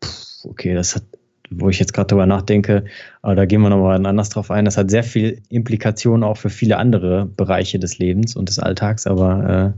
Puh, 0.00 0.50
okay, 0.50 0.74
das 0.74 0.96
hat, 0.96 1.04
wo 1.50 1.68
ich 1.68 1.78
jetzt 1.78 1.94
gerade 1.94 2.08
drüber 2.08 2.26
nachdenke, 2.26 2.86
aber 3.22 3.36
da 3.36 3.44
gehen 3.44 3.60
wir 3.60 3.70
nochmal 3.70 4.04
anders 4.04 4.28
drauf 4.28 4.50
ein. 4.50 4.64
Das 4.64 4.76
hat 4.76 4.90
sehr 4.90 5.04
viel 5.04 5.40
Implikationen 5.50 6.24
auch 6.24 6.36
für 6.36 6.50
viele 6.50 6.78
andere 6.78 7.26
Bereiche 7.26 7.78
des 7.78 7.96
Lebens 7.98 8.34
und 8.34 8.48
des 8.48 8.58
Alltags. 8.58 9.06
Aber 9.06 9.74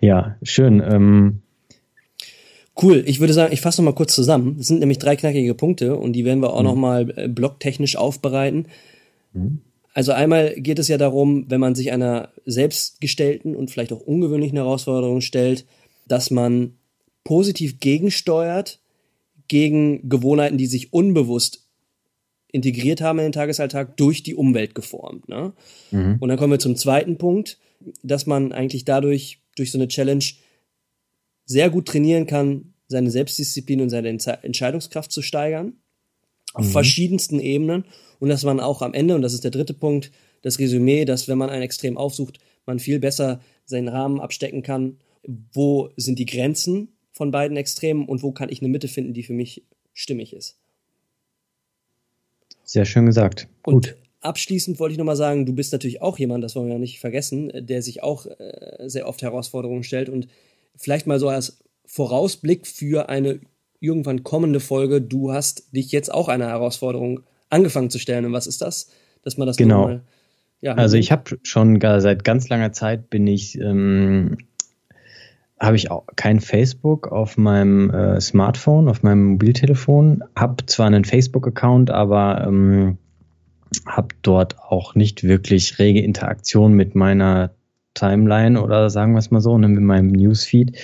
äh, 0.00 0.04
ja, 0.04 0.34
schön. 0.42 0.82
Ähm, 0.84 1.42
Cool, 2.82 3.04
ich 3.06 3.20
würde 3.20 3.34
sagen, 3.34 3.52
ich 3.52 3.60
fasse 3.60 3.82
nochmal 3.82 3.94
kurz 3.94 4.14
zusammen. 4.14 4.56
Es 4.58 4.66
sind 4.66 4.80
nämlich 4.80 4.98
drei 4.98 5.14
knackige 5.14 5.54
Punkte 5.54 5.94
und 5.94 6.14
die 6.14 6.24
werden 6.24 6.40
wir 6.40 6.54
auch 6.54 6.60
mhm. 6.60 6.66
nochmal 6.66 7.12
äh, 7.16 7.28
blocktechnisch 7.28 7.94
aufbereiten. 7.94 8.66
Mhm. 9.32 9.60
Also 9.94 10.12
einmal 10.12 10.54
geht 10.54 10.78
es 10.78 10.88
ja 10.88 10.96
darum, 10.96 11.50
wenn 11.50 11.60
man 11.60 11.74
sich 11.74 11.92
einer 11.92 12.30
selbstgestellten 12.46 13.54
und 13.54 13.70
vielleicht 13.70 13.92
auch 13.92 14.00
ungewöhnlichen 14.00 14.56
Herausforderung 14.56 15.20
stellt, 15.20 15.66
dass 16.08 16.30
man 16.30 16.78
positiv 17.24 17.78
gegensteuert 17.78 18.80
gegen 19.48 20.08
Gewohnheiten, 20.08 20.56
die 20.56 20.66
sich 20.66 20.92
unbewusst 20.92 21.66
integriert 22.52 23.00
haben 23.00 23.18
in 23.18 23.26
den 23.26 23.32
Tagesalltag 23.32 23.96
durch 23.96 24.22
die 24.22 24.34
Umwelt 24.34 24.74
geformt. 24.74 25.28
Ne? 25.28 25.52
Mhm. 25.90 26.16
Und 26.20 26.28
dann 26.28 26.38
kommen 26.38 26.52
wir 26.52 26.58
zum 26.58 26.76
zweiten 26.76 27.18
Punkt, 27.18 27.58
dass 28.02 28.26
man 28.26 28.52
eigentlich 28.52 28.84
dadurch 28.84 29.40
durch 29.56 29.72
so 29.72 29.78
eine 29.78 29.88
Challenge 29.88 30.24
sehr 31.44 31.70
gut 31.70 31.86
trainieren 31.86 32.26
kann, 32.26 32.74
seine 32.88 33.10
Selbstdisziplin 33.10 33.80
und 33.80 33.90
seine 33.90 34.08
Entscheidungskraft 34.08 35.10
zu 35.10 35.22
steigern. 35.22 35.74
Auf 36.54 36.66
mhm. 36.66 36.70
verschiedensten 36.70 37.40
Ebenen 37.40 37.84
und 38.18 38.28
dass 38.28 38.44
man 38.44 38.60
auch 38.60 38.82
am 38.82 38.94
Ende, 38.94 39.14
und 39.14 39.22
das 39.22 39.34
ist 39.34 39.44
der 39.44 39.50
dritte 39.50 39.74
Punkt, 39.74 40.10
das 40.42 40.58
Resümee, 40.58 41.04
dass 41.04 41.28
wenn 41.28 41.38
man 41.38 41.50
ein 41.50 41.62
Extrem 41.62 41.96
aufsucht, 41.96 42.38
man 42.66 42.78
viel 42.78 42.98
besser 42.98 43.40
seinen 43.64 43.88
Rahmen 43.88 44.20
abstecken 44.20 44.62
kann, 44.62 44.98
wo 45.52 45.90
sind 45.96 46.18
die 46.18 46.26
Grenzen 46.26 46.88
von 47.12 47.30
beiden 47.30 47.56
Extremen 47.56 48.06
und 48.08 48.22
wo 48.22 48.32
kann 48.32 48.48
ich 48.48 48.60
eine 48.60 48.68
Mitte 48.68 48.88
finden, 48.88 49.14
die 49.14 49.22
für 49.22 49.32
mich 49.32 49.64
stimmig 49.92 50.32
ist. 50.32 50.58
Sehr 52.64 52.84
schön 52.84 53.06
gesagt. 53.06 53.48
Gut. 53.62 53.74
Und 53.74 53.96
abschließend 54.20 54.80
wollte 54.80 54.92
ich 54.92 54.98
nochmal 54.98 55.16
sagen, 55.16 55.46
du 55.46 55.52
bist 55.52 55.72
natürlich 55.72 56.00
auch 56.00 56.18
jemand, 56.18 56.42
das 56.42 56.56
wollen 56.56 56.66
wir 56.66 56.74
ja 56.74 56.78
nicht 56.78 57.00
vergessen, 57.00 57.50
der 57.54 57.82
sich 57.82 58.02
auch 58.02 58.26
äh, 58.26 58.88
sehr 58.88 59.08
oft 59.08 59.22
Herausforderungen 59.22 59.82
stellt 59.82 60.08
und 60.08 60.28
vielleicht 60.76 61.06
mal 61.06 61.18
so 61.18 61.28
als 61.28 61.58
Vorausblick 61.84 62.66
für 62.66 63.08
eine 63.08 63.40
irgendwann 63.82 64.22
kommende 64.22 64.60
Folge, 64.60 65.00
du 65.00 65.32
hast 65.32 65.74
dich 65.74 65.92
jetzt 65.92 66.12
auch 66.12 66.28
einer 66.28 66.48
Herausforderung 66.48 67.20
angefangen 67.50 67.90
zu 67.90 67.98
stellen. 67.98 68.24
Und 68.24 68.32
was 68.32 68.46
ist 68.46 68.62
das? 68.62 68.90
Dass 69.22 69.36
man 69.36 69.46
das 69.46 69.56
genau. 69.56 69.84
Mal, 69.84 70.02
ja, 70.60 70.74
also 70.74 70.96
ich 70.96 71.10
habe 71.10 71.38
schon 71.42 71.80
gar 71.80 72.00
seit 72.00 72.24
ganz 72.24 72.48
langer 72.48 72.72
Zeit 72.72 73.10
bin 73.10 73.26
ich 73.26 73.58
ähm, 73.60 74.38
habe 75.62 75.76
ich 75.76 75.90
auch 75.90 76.04
kein 76.16 76.40
Facebook 76.40 77.10
auf 77.10 77.38
meinem 77.38 77.90
äh, 77.90 78.20
Smartphone, 78.20 78.88
auf 78.88 79.04
meinem 79.04 79.24
Mobiltelefon. 79.32 80.24
Habe 80.34 80.66
zwar 80.66 80.88
einen 80.88 81.04
Facebook-Account, 81.04 81.90
aber 81.90 82.44
ähm, 82.46 82.98
habe 83.86 84.08
dort 84.22 84.58
auch 84.58 84.96
nicht 84.96 85.22
wirklich 85.22 85.78
rege 85.78 86.02
Interaktion 86.02 86.72
mit 86.72 86.96
meiner 86.96 87.52
Timeline 87.94 88.60
oder 88.60 88.90
sagen 88.90 89.12
wir 89.12 89.18
es 89.18 89.30
mal 89.30 89.40
so, 89.40 89.56
ne, 89.56 89.68
mit 89.68 89.82
meinem 89.82 90.08
Newsfeed. 90.08 90.76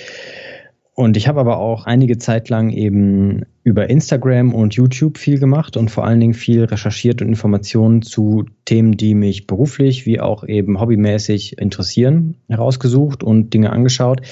Und 0.99 1.15
ich 1.15 1.29
habe 1.29 1.39
aber 1.39 1.59
auch 1.59 1.85
einige 1.85 2.17
Zeit 2.17 2.49
lang 2.49 2.71
eben 2.71 3.43
über 3.63 3.89
Instagram 3.89 4.53
und 4.53 4.73
YouTube 4.73 5.17
viel 5.17 5.39
gemacht 5.39 5.77
und 5.77 5.89
vor 5.89 6.05
allen 6.05 6.19
Dingen 6.19 6.33
viel 6.33 6.65
recherchiert 6.65 7.21
und 7.21 7.29
Informationen 7.29 8.01
zu 8.01 8.43
Themen, 8.65 8.97
die 8.97 9.15
mich 9.15 9.47
beruflich 9.47 10.05
wie 10.05 10.19
auch 10.19 10.43
eben 10.45 10.77
hobbymäßig 10.77 11.57
interessieren, 11.57 12.35
herausgesucht 12.49 13.23
und 13.23 13.53
Dinge 13.53 13.69
angeschaut. 13.69 14.23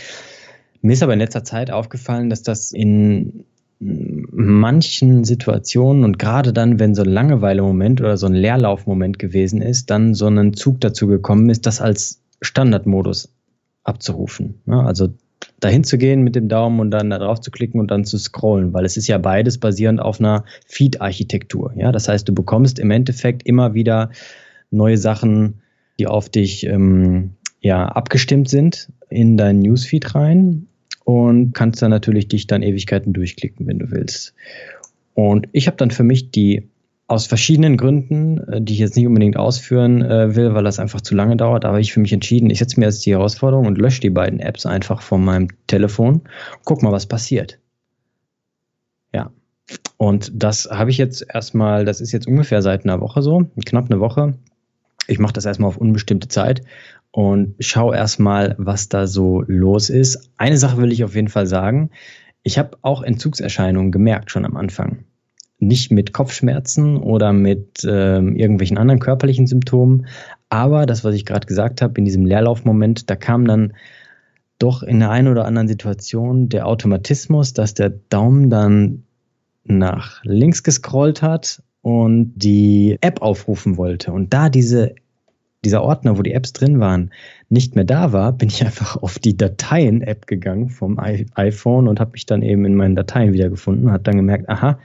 Mir 0.81 0.91
ist 0.91 1.03
aber 1.03 1.13
in 1.13 1.19
letzter 1.19 1.45
Zeit 1.45 1.71
aufgefallen, 1.71 2.29
dass 2.29 2.43
das 2.43 2.73
in 2.73 3.45
manchen 3.79 5.23
Situationen 5.23 6.03
und 6.03 6.19
gerade 6.19 6.51
dann, 6.51 6.81
wenn 6.81 6.95
so 6.95 7.03
ein 7.03 7.09
Langeweile-Moment 7.09 8.01
oder 8.01 8.17
so 8.17 8.25
ein 8.25 8.33
Leerlaufmoment 8.33 9.19
gewesen 9.19 9.61
ist, 9.61 9.89
dann 9.89 10.13
so 10.13 10.27
ein 10.27 10.53
Zug 10.53 10.81
dazu 10.81 11.07
gekommen 11.07 11.49
ist, 11.49 11.65
das 11.65 11.79
als 11.79 12.21
Standardmodus 12.41 13.33
abzurufen. 13.85 14.55
Also 14.67 15.13
dahin 15.59 15.83
zu 15.83 15.97
gehen 15.97 16.21
mit 16.21 16.35
dem 16.35 16.49
Daumen 16.49 16.79
und 16.79 16.91
dann 16.91 17.09
da 17.09 17.17
drauf 17.17 17.41
zu 17.41 17.51
klicken 17.51 17.79
und 17.79 17.89
dann 17.89 18.05
zu 18.05 18.17
scrollen, 18.17 18.73
weil 18.73 18.85
es 18.85 18.97
ist 18.97 19.07
ja 19.07 19.17
beides 19.17 19.57
basierend 19.57 19.99
auf 19.99 20.19
einer 20.19 20.43
Feed-Architektur. 20.67 21.73
Ja, 21.75 21.91
das 21.91 22.07
heißt, 22.07 22.27
du 22.27 22.33
bekommst 22.33 22.79
im 22.79 22.91
Endeffekt 22.91 23.45
immer 23.45 23.73
wieder 23.73 24.11
neue 24.69 24.97
Sachen, 24.97 25.61
die 25.99 26.07
auf 26.07 26.29
dich 26.29 26.65
ähm, 26.65 27.31
ja 27.61 27.85
abgestimmt 27.87 28.49
sind, 28.49 28.89
in 29.09 29.37
deinen 29.37 29.59
Newsfeed 29.59 30.13
rein 30.13 30.67
und 31.05 31.53
kannst 31.53 31.81
dann 31.81 31.91
natürlich 31.91 32.27
dich 32.27 32.47
dann 32.47 32.61
Ewigkeiten 32.61 33.13
durchklicken, 33.13 33.65
wenn 33.67 33.79
du 33.79 33.91
willst. 33.91 34.33
Und 35.13 35.47
ich 35.51 35.67
habe 35.67 35.77
dann 35.77 35.89
für 35.89 36.03
mich 36.03 36.31
die 36.31 36.69
aus 37.07 37.25
verschiedenen 37.25 37.77
Gründen, 37.77 38.37
äh, 38.49 38.61
die 38.61 38.73
ich 38.73 38.79
jetzt 38.79 38.95
nicht 38.95 39.07
unbedingt 39.07 39.37
ausführen 39.37 40.01
äh, 40.01 40.35
will, 40.35 40.53
weil 40.53 40.63
das 40.63 40.79
einfach 40.79 41.01
zu 41.01 41.15
lange 41.15 41.37
dauert, 41.37 41.65
aber 41.65 41.79
ich 41.79 41.93
für 41.93 42.01
mich 42.01 42.13
entschieden, 42.13 42.49
ich 42.49 42.59
setze 42.59 42.79
mir 42.79 42.85
jetzt 42.85 43.05
die 43.05 43.11
Herausforderung 43.11 43.65
und 43.65 43.77
lösche 43.77 44.01
die 44.01 44.09
beiden 44.09 44.39
Apps 44.39 44.65
einfach 44.65 45.01
von 45.01 45.23
meinem 45.23 45.47
Telefon. 45.67 46.21
Guck 46.65 46.83
mal, 46.83 46.91
was 46.91 47.05
passiert. 47.05 47.59
Ja. 49.13 49.31
Und 49.95 50.31
das 50.35 50.69
habe 50.69 50.91
ich 50.91 50.97
jetzt 50.97 51.25
erstmal, 51.33 51.85
das 51.85 52.01
ist 52.01 52.11
jetzt 52.11 52.27
ungefähr 52.27 52.61
seit 52.61 52.83
einer 52.83 52.99
Woche 53.01 53.21
so, 53.21 53.49
knapp 53.65 53.89
eine 53.89 53.99
Woche. 53.99 54.37
Ich 55.07 55.19
mache 55.19 55.33
das 55.33 55.45
erstmal 55.45 55.69
auf 55.69 55.77
unbestimmte 55.77 56.27
Zeit 56.27 56.61
und 57.11 57.55
schaue 57.59 57.95
erstmal, 57.95 58.55
was 58.57 58.89
da 58.89 59.07
so 59.07 59.43
los 59.47 59.89
ist. 59.89 60.29
Eine 60.35 60.57
Sache 60.57 60.77
will 60.77 60.91
ich 60.91 61.05
auf 61.05 61.15
jeden 61.15 61.29
Fall 61.29 61.47
sagen. 61.47 61.89
Ich 62.43 62.57
habe 62.57 62.77
auch 62.81 63.01
Entzugserscheinungen 63.01 63.93
gemerkt 63.93 64.29
schon 64.29 64.45
am 64.45 64.57
Anfang 64.57 65.05
nicht 65.59 65.91
mit 65.91 66.13
Kopfschmerzen 66.13 66.97
oder 66.97 67.33
mit 67.33 67.83
äh, 67.83 68.19
irgendwelchen 68.19 68.77
anderen 68.77 68.99
körperlichen 68.99 69.47
Symptomen. 69.47 70.05
Aber 70.49 70.85
das, 70.85 71.03
was 71.03 71.15
ich 71.15 71.25
gerade 71.25 71.47
gesagt 71.47 71.81
habe, 71.81 71.97
in 71.97 72.05
diesem 72.05 72.25
Leerlaufmoment, 72.25 73.09
da 73.09 73.15
kam 73.15 73.45
dann 73.45 73.73
doch 74.59 74.83
in 74.83 74.99
der 74.99 75.11
einen 75.11 75.27
oder 75.27 75.45
anderen 75.45 75.67
Situation 75.67 76.49
der 76.49 76.67
Automatismus, 76.67 77.53
dass 77.53 77.73
der 77.73 77.89
Daumen 77.89 78.49
dann 78.49 79.03
nach 79.63 80.23
links 80.23 80.63
gescrollt 80.63 81.21
hat 81.21 81.61
und 81.81 82.33
die 82.35 82.97
App 83.01 83.21
aufrufen 83.21 83.77
wollte. 83.77 84.11
Und 84.11 84.33
da 84.33 84.49
diese, 84.49 84.95
dieser 85.65 85.81
Ordner, 85.81 86.17
wo 86.17 86.21
die 86.21 86.33
Apps 86.33 86.53
drin 86.53 86.79
waren, 86.79 87.11
nicht 87.49 87.75
mehr 87.75 87.83
da 87.83 88.13
war, 88.13 88.31
bin 88.31 88.49
ich 88.49 88.63
einfach 88.63 88.97
auf 88.97 89.19
die 89.19 89.35
Dateien-App 89.35 90.27
gegangen 90.27 90.69
vom 90.69 90.99
iPhone 90.99 91.87
und 91.87 91.99
habe 91.99 92.11
mich 92.11 92.25
dann 92.25 92.41
eben 92.41 92.65
in 92.65 92.75
meinen 92.75 92.95
Dateien 92.95 93.33
wiedergefunden, 93.33 93.91
hat 93.91 94.07
dann 94.07 94.17
gemerkt, 94.17 94.49
aha, 94.49 94.79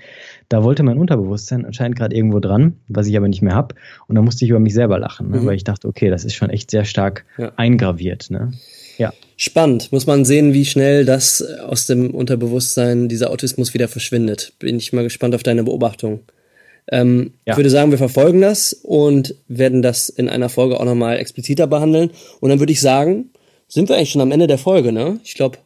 da 0.49 0.63
wollte 0.63 0.83
mein 0.83 0.99
Unterbewusstsein 0.99 1.67
anscheinend 1.67 1.97
gerade 1.97 2.17
irgendwo 2.17 2.41
dran, 2.41 2.77
was 2.89 3.07
ich 3.07 3.17
aber 3.17 3.29
nicht 3.29 3.43
mehr 3.43 3.55
habe. 3.55 3.75
Und 4.07 4.17
da 4.17 4.23
musste 4.23 4.45
ich 4.45 4.51
über 4.51 4.61
mich 4.61 4.75
selber 4.75 4.99
lachen, 4.99 5.31
ne? 5.31 5.41
mhm. 5.41 5.47
weil 5.47 5.57
ich 5.57 5.65
dachte, 5.65 5.89
okay, 5.89 6.09
das 6.09 6.25
ist 6.25 6.35
schon 6.35 6.51
echt 6.51 6.71
sehr 6.71 6.85
stark 6.85 7.25
ja. 7.37 7.53
eingraviert. 7.57 8.31
Ne? 8.31 8.53
Ja. 8.99 9.13
Spannend. 9.37 9.93
Muss 9.93 10.07
man 10.07 10.25
sehen, 10.25 10.53
wie 10.53 10.65
schnell 10.65 11.05
das 11.05 11.43
aus 11.43 11.87
dem 11.87 12.15
Unterbewusstsein, 12.15 13.09
dieser 13.09 13.31
Autismus 13.31 13.75
wieder 13.75 13.89
verschwindet. 13.89 14.55
Bin 14.59 14.77
ich 14.77 14.93
mal 14.93 15.05
gespannt 15.05 15.35
auf 15.35 15.43
deine 15.43 15.65
Beobachtung. 15.65 16.21
Ähm, 16.91 17.33
ja. 17.47 17.53
Ich 17.53 17.57
würde 17.57 17.71
sagen, 17.71 17.91
wir 17.91 17.99
verfolgen 17.99 18.41
das 18.41 18.73
und 18.73 19.35
werden 19.49 19.83
das 19.83 20.09
in 20.09 20.29
einer 20.29 20.49
Folge 20.49 20.79
auch 20.81 20.85
nochmal 20.85 21.19
expliziter 21.19 21.67
behandeln. 21.67 22.11
Und 22.41 22.51
dann 22.51 22.59
würde 22.59 22.73
ich 22.73 22.81
sagen, 22.81 23.31
sind 23.69 23.89
wir 23.89 23.97
eigentlich 23.97 24.11
schon 24.11 24.21
am 24.21 24.33
Ende 24.33 24.47
der 24.47 24.59
Folge, 24.59 24.93
ne? 24.93 25.21
Ich 25.25 25.35
glaube, 25.35 25.59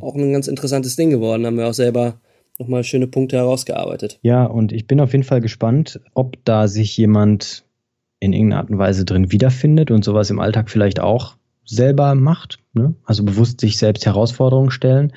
auch 0.00 0.14
ein 0.14 0.32
ganz 0.32 0.48
interessantes 0.48 0.96
Ding 0.96 1.10
geworden. 1.10 1.46
Haben 1.46 1.56
wir 1.56 1.68
auch 1.68 1.74
selber 1.74 2.20
nochmal 2.58 2.84
schöne 2.84 3.06
Punkte 3.06 3.36
herausgearbeitet. 3.36 4.18
Ja, 4.22 4.44
und 4.44 4.72
ich 4.72 4.86
bin 4.86 5.00
auf 5.00 5.12
jeden 5.12 5.24
Fall 5.24 5.40
gespannt, 5.40 6.00
ob 6.14 6.36
da 6.44 6.68
sich 6.68 6.96
jemand 6.96 7.64
in 8.20 8.32
irgendeiner 8.32 8.62
Art 8.62 8.70
und 8.70 8.78
Weise 8.78 9.04
drin 9.04 9.32
wiederfindet 9.32 9.90
und 9.90 10.04
sowas 10.04 10.30
im 10.30 10.40
Alltag 10.40 10.70
vielleicht 10.70 11.00
auch 11.00 11.36
selber 11.64 12.14
macht. 12.14 12.58
Ne? 12.72 12.94
Also 13.04 13.24
bewusst 13.24 13.60
sich 13.60 13.78
selbst 13.78 14.06
Herausforderungen 14.06 14.70
stellen. 14.70 15.12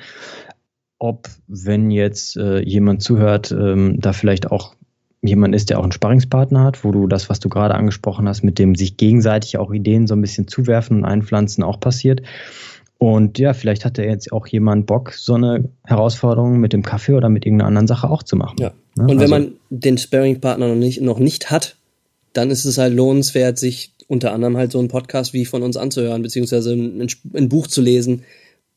ob, 0.98 1.28
wenn 1.46 1.90
jetzt 1.90 2.36
äh, 2.36 2.60
jemand 2.60 3.02
zuhört, 3.02 3.52
ähm, 3.52 4.00
da 4.00 4.12
vielleicht 4.12 4.50
auch 4.50 4.74
jemand 5.22 5.54
ist, 5.54 5.70
der 5.70 5.78
auch 5.78 5.82
einen 5.82 5.92
Sparringspartner 5.92 6.62
hat, 6.62 6.84
wo 6.84 6.92
du 6.92 7.06
das, 7.06 7.28
was 7.28 7.40
du 7.40 7.48
gerade 7.48 7.74
angesprochen 7.74 8.28
hast, 8.28 8.42
mit 8.42 8.58
dem 8.58 8.74
sich 8.74 8.96
gegenseitig 8.96 9.58
auch 9.58 9.72
Ideen 9.72 10.06
so 10.06 10.14
ein 10.14 10.20
bisschen 10.20 10.46
zuwerfen 10.46 10.98
und 10.98 11.04
einpflanzen, 11.04 11.64
auch 11.64 11.80
passiert. 11.80 12.22
Und 12.98 13.38
ja, 13.38 13.52
vielleicht 13.52 13.84
hat 13.84 13.98
er 13.98 14.06
jetzt 14.06 14.32
auch 14.32 14.46
jemand 14.48 14.86
Bock, 14.86 15.12
so 15.12 15.34
eine 15.34 15.68
Herausforderung 15.84 16.58
mit 16.58 16.72
dem 16.72 16.82
Kaffee 16.82 17.14
oder 17.14 17.28
mit 17.28 17.46
irgendeiner 17.46 17.68
anderen 17.68 17.86
Sache 17.86 18.10
auch 18.10 18.24
zu 18.24 18.36
machen. 18.36 18.56
Ja. 18.58 18.72
Ne? 18.96 19.04
Und 19.04 19.10
wenn 19.10 19.20
also, 19.20 19.34
man 19.34 19.52
den 19.70 19.98
Sparringspartner 19.98 20.68
noch 20.68 20.74
nicht, 20.74 21.00
noch 21.00 21.18
nicht 21.20 21.50
hat, 21.50 21.76
dann 22.32 22.50
ist 22.50 22.64
es 22.64 22.78
halt 22.78 22.94
lohnenswert, 22.94 23.58
sich 23.58 23.92
unter 24.08 24.32
anderem 24.32 24.56
halt 24.56 24.72
so 24.72 24.78
einen 24.78 24.88
Podcast 24.88 25.32
wie 25.32 25.44
von 25.44 25.62
uns 25.62 25.76
anzuhören, 25.76 26.22
beziehungsweise 26.22 26.72
ein, 26.72 27.06
ein 27.34 27.48
Buch 27.48 27.68
zu 27.68 27.80
lesen, 27.80 28.24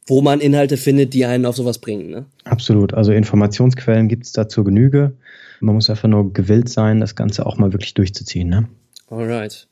wo 0.05 0.21
man 0.21 0.39
Inhalte 0.39 0.77
findet, 0.77 1.13
die 1.13 1.25
einen 1.25 1.45
auf 1.45 1.55
sowas 1.55 1.79
bringen. 1.79 2.09
Ne? 2.09 2.25
Absolut. 2.43 2.93
Also 2.93 3.11
Informationsquellen 3.11 4.07
gibt 4.07 4.25
es 4.25 4.33
da 4.33 4.47
zur 4.47 4.65
Genüge. 4.65 5.13
Man 5.61 5.75
muss 5.75 5.89
einfach 5.89 6.09
nur 6.09 6.33
gewillt 6.33 6.69
sein, 6.69 6.99
das 6.99 7.15
Ganze 7.15 7.45
auch 7.45 7.57
mal 7.57 7.71
wirklich 7.71 7.93
durchzuziehen. 7.93 8.49
Ne? 8.49 8.67
Alright. 9.09 9.67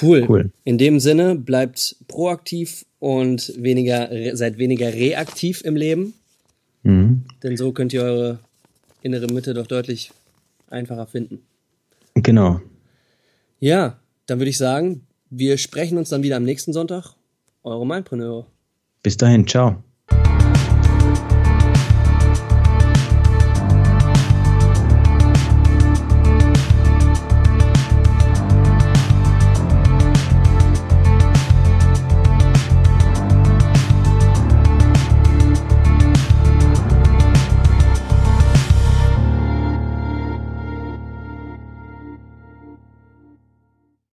Cool. 0.00 0.24
cool. 0.28 0.50
In 0.64 0.78
dem 0.78 1.00
Sinne, 1.00 1.34
bleibt 1.34 1.96
proaktiv 2.06 2.86
und 3.00 3.52
weniger, 3.56 4.08
seid 4.36 4.58
weniger 4.58 4.92
reaktiv 4.92 5.62
im 5.64 5.76
Leben. 5.76 6.14
Mhm. 6.82 7.24
Denn 7.42 7.56
so 7.56 7.72
könnt 7.72 7.92
ihr 7.92 8.02
eure 8.02 8.38
innere 9.02 9.26
Mitte 9.26 9.54
doch 9.54 9.66
deutlich 9.66 10.12
einfacher 10.68 11.06
finden. 11.06 11.40
Genau. 12.14 12.60
Ja, 13.58 13.98
dann 14.26 14.38
würde 14.38 14.50
ich 14.50 14.58
sagen, 14.58 15.02
wir 15.28 15.58
sprechen 15.58 15.98
uns 15.98 16.08
dann 16.08 16.22
wieder 16.22 16.36
am 16.36 16.44
nächsten 16.44 16.72
Sonntag. 16.72 17.14
Eure 17.62 17.86
Mindpreneure. 17.86 18.46
Bis 19.02 19.16
dahin, 19.16 19.46
ciao. 19.46 19.82